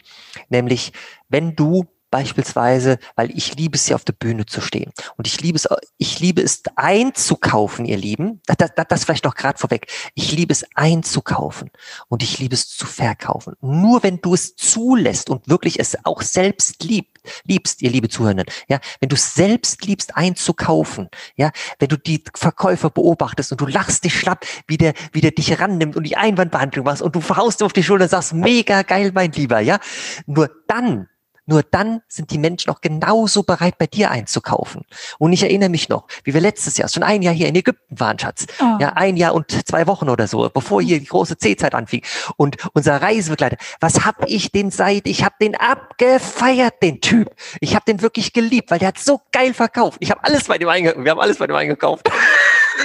[0.50, 0.94] Nämlich,
[1.28, 5.42] wenn du beispielsweise, weil ich liebe es ja auf der Bühne zu stehen und ich
[5.42, 8.42] liebe es, ich liebe es einzukaufen, ihr Lieben.
[8.46, 9.88] Das, das, das vielleicht noch gerade vorweg.
[10.14, 11.72] Ich liebe es einzukaufen
[12.10, 13.56] und ich liebe es zu verkaufen.
[13.62, 18.48] Nur wenn du es zulässt und wirklich es auch selbst liebt, liebst, ihr liebe Zuhörenden,
[18.68, 23.68] ja, wenn du es selbst liebst einzukaufen, ja, wenn du die Verkäufer beobachtest und du
[23.68, 27.22] lachst dich schlapp, wie der, wie der dich rannimmt und die Einwandbehandlung machst und du
[27.22, 29.80] verhaust auf die Schulter und sagst, mega geil, mein Lieber, ja,
[30.26, 31.08] nur dann
[31.52, 34.86] nur dann sind die Menschen auch genauso bereit, bei dir einzukaufen.
[35.20, 38.00] Und ich erinnere mich noch, wie wir letztes Jahr, schon ein Jahr hier in Ägypten
[38.00, 38.46] waren, Schatz.
[38.62, 38.78] Oh.
[38.80, 42.04] Ja, ein Jahr und zwei Wochen oder so, bevor hier die große C-Zeit anfing.
[42.38, 45.08] Und unser Reisebegleiter, was hab ich den seit?
[45.08, 47.36] Ich hab den abgefeiert, den Typ.
[47.60, 49.98] Ich hab den wirklich geliebt, weil der hat so geil verkauft.
[50.00, 51.04] Ich habe alles bei dem eingekauft.
[51.04, 52.10] Wir haben alles bei dem eingekauft.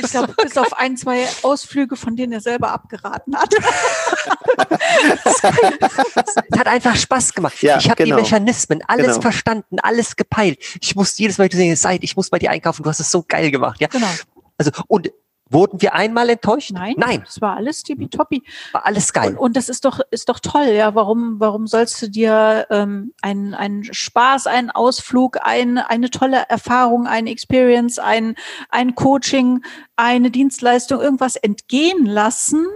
[0.03, 3.55] Ich glaube, bis auf ein, zwei Ausflüge, von denen er selber abgeraten hat.
[5.25, 5.43] es
[6.59, 7.63] hat einfach Spaß gemacht.
[7.63, 8.17] Ja, ich habe genau.
[8.17, 9.21] die Mechanismen, alles genau.
[9.21, 10.59] verstanden, alles gepeilt.
[10.81, 13.25] Ich muss jedes Mal sehen, Seid, ich muss bei dir einkaufen, du hast es so
[13.27, 13.81] geil gemacht.
[13.81, 13.89] Ja?
[13.89, 14.09] Genau.
[14.59, 15.11] Also, und
[15.57, 16.73] Wurden wir einmal enttäuscht?
[16.73, 16.97] Nein.
[16.99, 17.25] Nein.
[17.27, 18.43] Es war alles tippitoppi.
[18.73, 19.31] War alles geil.
[19.31, 20.95] Und, und, das ist doch, ist doch toll, ja.
[20.95, 27.07] Warum, warum sollst du dir ähm, einen, einen Spaß, einen Ausflug, ein, eine tolle Erfahrung,
[27.07, 28.35] eine Experience, ein,
[28.69, 29.65] ein Coaching,
[29.97, 32.67] eine Dienstleistung, irgendwas entgehen lassen?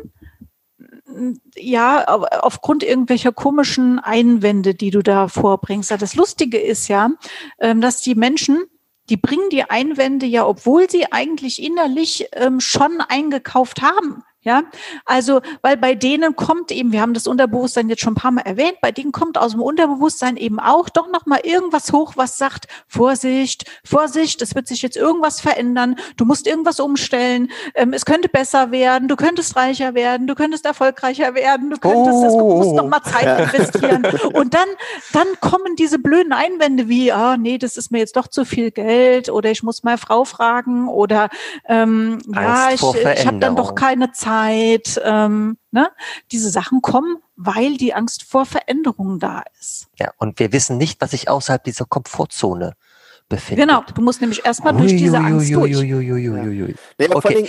[1.56, 5.90] ja, aufgrund irgendwelcher komischen Einwände, die du da vorbringst.
[5.90, 7.10] Das Lustige ist ja,
[7.58, 8.64] ähm, dass die Menschen
[9.10, 14.22] die bringen die Einwände ja, obwohl sie eigentlich innerlich ähm, schon eingekauft haben.
[14.42, 14.62] Ja,
[15.04, 18.40] also, weil bei denen kommt eben, wir haben das Unterbewusstsein jetzt schon ein paar Mal
[18.40, 22.66] erwähnt, bei denen kommt aus dem Unterbewusstsein eben auch doch nochmal irgendwas hoch, was sagt,
[22.88, 28.30] Vorsicht, Vorsicht, es wird sich jetzt irgendwas verändern, du musst irgendwas umstellen, ähm, es könnte
[28.30, 32.74] besser werden, du könntest reicher werden, du könntest erfolgreicher werden, du könntest, oh, du musst
[32.74, 33.36] nochmal Zeit ja.
[33.40, 34.06] investieren.
[34.32, 34.68] Und dann,
[35.12, 38.70] dann kommen diese blöden Einwände wie, ah, nee, das ist mir jetzt doch zu viel
[38.70, 41.28] Geld oder ich muss meine Frau fragen oder,
[41.68, 45.90] ähm, ja, ich, ich habe dann doch keine Zeit Unsicherheit, ähm, ne?
[46.32, 49.88] diese Sachen kommen, weil die Angst vor Veränderungen da ist.
[49.98, 52.74] Ja, und wir wissen nicht, was sich außerhalb dieser Komfortzone
[53.28, 53.68] befindet.
[53.68, 55.76] Genau, du musst nämlich erstmal durch diese Angst durch.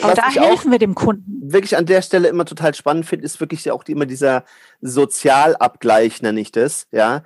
[0.03, 1.51] Aber da helfen wir dem Kunden.
[1.51, 4.45] Wirklich an der Stelle immer total spannend finde, ist wirklich auch immer dieser
[4.81, 7.23] Sozialabgleich, nenne ich das, ja.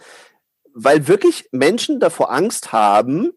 [0.74, 3.32] Weil wirklich Menschen davor Angst haben,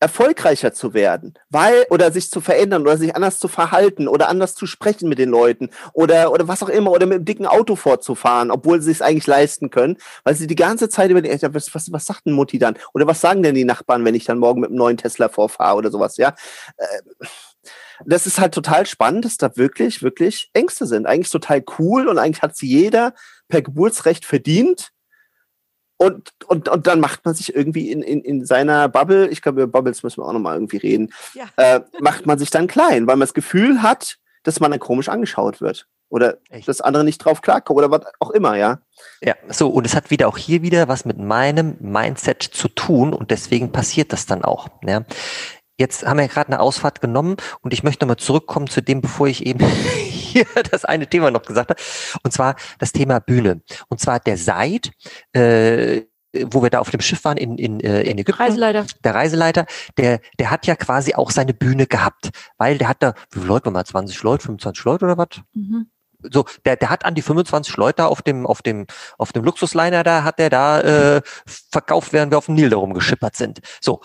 [0.00, 4.54] erfolgreicher zu werden, weil oder sich zu verändern oder sich anders zu verhalten oder anders
[4.54, 7.74] zu sprechen mit den Leuten oder oder was auch immer oder mit einem dicken Auto
[7.74, 11.74] fortzufahren, obwohl sie es eigentlich leisten können, weil sie die ganze Zeit über die, was,
[11.74, 14.38] was, was sagt denn Mutti dann oder was sagen denn die Nachbarn, wenn ich dann
[14.38, 16.34] morgen mit einem neuen Tesla vorfahre oder sowas, ja?
[16.76, 17.26] Äh,
[18.06, 21.06] das ist halt total spannend, dass da wirklich wirklich Ängste sind.
[21.06, 23.14] Eigentlich total cool und eigentlich hat sie jeder
[23.48, 24.92] per Geburtsrecht verdient
[25.98, 29.62] und, und, und dann macht man sich irgendwie in, in, in seiner Bubble, ich glaube,
[29.62, 31.44] über Bubbles müssen wir auch nochmal irgendwie reden, ja.
[31.56, 35.08] äh, macht man sich dann klein, weil man das Gefühl hat, dass man dann komisch
[35.08, 35.88] angeschaut wird.
[36.10, 36.66] Oder Echt?
[36.68, 38.78] dass andere nicht drauf klarkommen oder was auch immer, ja.
[39.20, 43.12] Ja, so, und es hat wieder auch hier wieder was mit meinem Mindset zu tun
[43.12, 44.68] und deswegen passiert das dann auch.
[44.86, 45.04] Ja.
[45.76, 49.26] Jetzt haben wir gerade eine Ausfahrt genommen und ich möchte nochmal zurückkommen zu dem, bevor
[49.26, 49.60] ich eben
[50.28, 51.80] hier das eine Thema noch gesagt habe,
[52.22, 53.62] und zwar das Thema Bühne.
[53.88, 54.90] Und zwar der Seid,
[55.32, 56.02] äh,
[56.50, 58.42] wo wir da auf dem Schiff waren in, in, äh, in Ägypten.
[58.42, 58.86] Reiseleiter.
[59.02, 59.66] Der Reiseleiter,
[59.96, 63.46] der, der hat ja quasi auch seine Bühne gehabt, weil der hat da, wie viele
[63.46, 65.40] Leute waren mal, 20 Leute, 25 Leute oder was?
[65.54, 65.90] Mhm.
[66.32, 68.86] So, der, der hat an die 25 Leute auf dem, auf dem,
[69.18, 72.92] auf dem Luxusliner da, hat der da äh, verkauft, während wir auf dem Nil darum
[72.92, 73.60] geschippert sind.
[73.80, 74.00] So.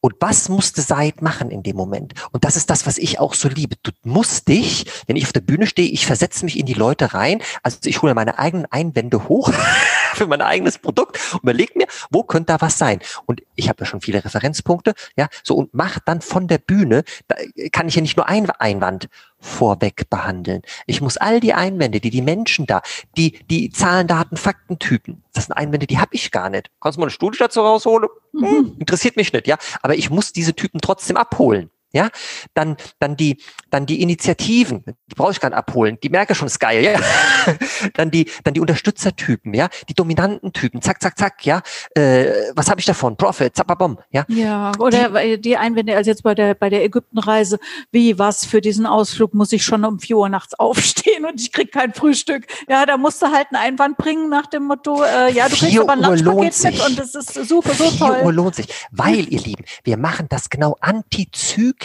[0.00, 2.14] Und was musste Said machen in dem Moment?
[2.32, 3.76] Und das ist das, was ich auch so liebe.
[3.82, 7.12] Du musst dich, wenn ich auf der Bühne stehe, ich versetze mich in die Leute
[7.12, 7.42] rein.
[7.62, 9.52] Also ich hole meine eigenen Einwände hoch
[10.14, 13.00] für mein eigenes Produkt und überlege mir, wo könnte da was sein?
[13.26, 17.04] Und ich habe ja schon viele Referenzpunkte, ja, so und mach dann von der Bühne,
[17.28, 17.36] da
[17.72, 19.08] kann ich ja nicht nur ein Einwand
[19.38, 20.62] vorweg behandeln.
[20.86, 22.82] Ich muss all die Einwände, die die Menschen da,
[23.16, 26.70] die die Zahlen, Daten, Faktentypen, das sind Einwände, die habe ich gar nicht.
[26.80, 28.08] Kannst du mal eine Studie dazu rausholen?
[28.32, 29.56] Hm, interessiert mich nicht, ja.
[29.82, 31.70] Aber ich muss diese Typen trotzdem abholen.
[31.92, 32.08] Ja,
[32.54, 36.46] dann, dann die, dann die Initiativen, die brauche ich gar nicht abholen, die merke schon,
[36.46, 37.00] ist geil, ja.
[37.94, 41.62] dann die, dann die Unterstützertypen, ja, die dominanten Typen, zack, zack, zack, ja.
[41.96, 43.16] Äh, was habe ich davon?
[43.16, 44.24] Profit, zappabom, ja.
[44.28, 47.58] Ja, oder die, die Einwände, also jetzt bei der, bei der Ägyptenreise,
[47.90, 51.50] wie was für diesen Ausflug muss ich schon um vier Uhr nachts aufstehen und ich
[51.50, 52.46] krieg kein Frühstück.
[52.68, 55.76] Ja, da musst du halt einen Einwand bringen nach dem Motto, äh, ja, du kriegst
[55.76, 58.14] aber ein Lunchpaket mit und das ist super, so toll.
[58.14, 61.79] 4 Uhr lohnt sich, weil, ihr Lieben, wir machen das genau antizyklisch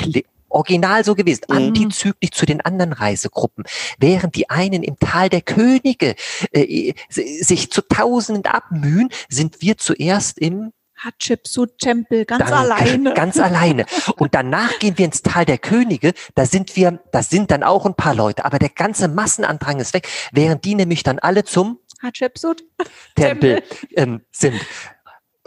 [0.49, 1.57] original so gewesen, mhm.
[1.57, 3.65] antizyklisch zu den anderen Reisegruppen.
[3.99, 6.15] Während die einen im Tal der Könige
[6.51, 13.13] äh, sich zu Tausenden abmühen, sind wir zuerst im Hatschepsut-Tempel ganz Danke, alleine.
[13.13, 13.85] Ganz alleine.
[14.17, 16.13] Und danach gehen wir ins Tal der Könige.
[16.35, 19.93] Da sind wir, da sind dann auch ein paar Leute, aber der ganze Massenandrang ist
[19.93, 23.63] weg, während die nämlich dann alle zum Hatschepsut-Tempel
[23.95, 24.59] ähm, sind.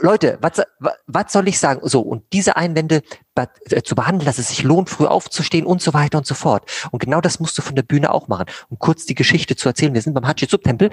[0.01, 0.62] Leute, was,
[1.07, 1.80] was soll ich sagen?
[1.82, 3.03] So, und diese Einwände
[3.34, 6.70] äh, zu behandeln, dass es sich lohnt, früh aufzustehen und so weiter und so fort.
[6.90, 8.46] Und genau das musst du von der Bühne auch machen.
[8.68, 10.90] Um kurz die Geschichte zu erzählen, wir sind beim Hatschepsut-Tempel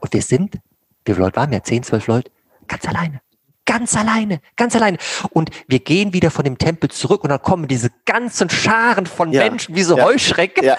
[0.00, 0.56] und wir sind,
[1.04, 1.62] wie viele Leute waren wir?
[1.64, 2.30] Zehn, zwölf Leute?
[2.68, 3.20] Ganz alleine.
[3.64, 4.98] Ganz alleine, ganz alleine.
[5.30, 9.30] Und wir gehen wieder von dem Tempel zurück und dann kommen diese ganzen Scharen von
[9.30, 9.44] ja.
[9.44, 10.04] Menschen wie so ja.
[10.04, 10.64] Heuschrecken.
[10.64, 10.76] Ja.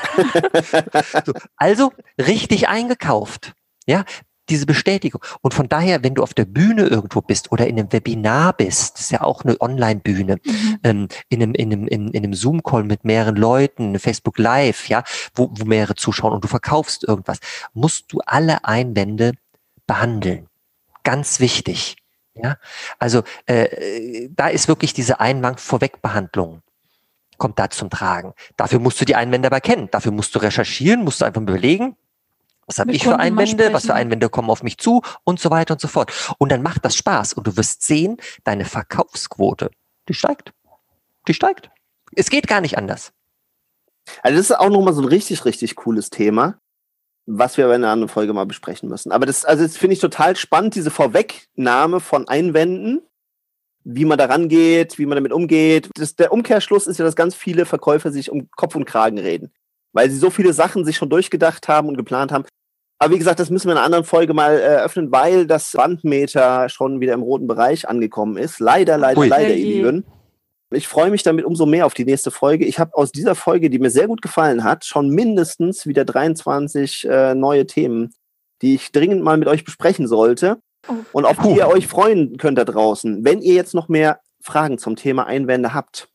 [1.25, 3.53] so, also richtig eingekauft.
[3.85, 4.03] Ja,
[4.49, 5.23] diese Bestätigung.
[5.41, 8.95] Und von daher, wenn du auf der Bühne irgendwo bist oder in einem Webinar bist,
[8.95, 10.79] das ist ja auch eine Online-Bühne, mhm.
[10.83, 15.03] ähm, in einem, in einem, in, in einem Zoom-Call mit mehreren Leuten, Facebook Live, ja,
[15.33, 17.39] wo, wo mehrere zuschauen und du verkaufst irgendwas,
[17.73, 19.33] musst du alle Einwände
[19.87, 20.47] behandeln.
[21.03, 21.97] Ganz wichtig.
[22.35, 22.57] Ja,
[22.97, 26.63] also äh, da ist wirklich diese Einwand-Vorwegbehandlung
[27.37, 28.33] kommt da zum Tragen.
[28.57, 29.89] Dafür musst du die Einwände aber kennen.
[29.91, 31.97] Dafür musst du recherchieren, musst du einfach überlegen,
[32.67, 33.73] was habe ich für Einwände?
[33.73, 35.01] Was für Einwände kommen auf mich zu?
[35.23, 36.11] Und so weiter und so fort.
[36.37, 39.71] Und dann macht das Spaß und du wirst sehen, deine Verkaufsquote,
[40.07, 40.53] die steigt.
[41.27, 41.69] Die steigt.
[42.15, 43.11] Es geht gar nicht anders.
[44.21, 46.59] Also das ist auch nochmal so ein richtig, richtig cooles Thema,
[47.25, 49.11] was wir aber in einer anderen Folge mal besprechen müssen.
[49.11, 53.01] Aber das, also das finde ich total spannend, diese Vorwegnahme von Einwänden,
[53.85, 55.89] wie man da rangeht, wie man damit umgeht.
[55.95, 59.53] Das, der Umkehrschluss ist ja, dass ganz viele Verkäufer sich um Kopf und Kragen reden
[59.93, 62.45] weil sie so viele Sachen sich schon durchgedacht haben und geplant haben.
[62.99, 66.69] Aber wie gesagt, das müssen wir in einer anderen Folge mal eröffnen, weil das Bandmeter
[66.69, 68.59] schon wieder im roten Bereich angekommen ist.
[68.59, 69.27] Leider, leider, Ui.
[69.27, 70.05] leider, ihr Lieben.
[70.71, 72.65] Ich freue mich damit umso mehr auf die nächste Folge.
[72.65, 77.07] Ich habe aus dieser Folge, die mir sehr gut gefallen hat, schon mindestens wieder 23
[77.07, 78.13] äh, neue Themen,
[78.61, 80.59] die ich dringend mal mit euch besprechen sollte.
[80.87, 80.93] Oh.
[81.11, 83.23] Und auf die ihr euch freuen könnt da draußen.
[83.23, 86.09] Wenn ihr jetzt noch mehr Fragen zum Thema Einwände habt,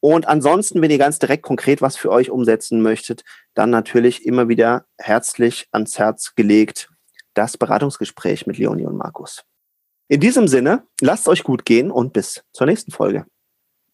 [0.01, 3.25] Und ansonsten, wenn ihr ganz direkt konkret was für euch umsetzen möchtet,
[3.55, 6.89] dann natürlich immer wieder herzlich ans Herz gelegt
[7.35, 9.45] das Beratungsgespräch mit Leonie und Markus.
[10.09, 13.27] In diesem Sinne, lasst euch gut gehen und bis zur nächsten Folge.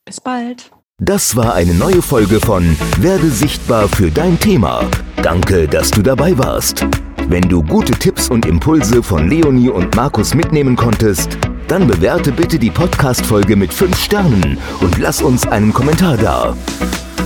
[0.04, 0.70] Bis bald.
[1.04, 4.84] Das war eine neue Folge von Werde sichtbar für dein Thema.
[5.20, 6.86] Danke, dass du dabei warst.
[7.28, 11.36] Wenn du gute Tipps und Impulse von Leonie und Markus mitnehmen konntest,
[11.66, 16.56] dann bewerte bitte die Podcast-Folge mit 5 Sternen und lass uns einen Kommentar da.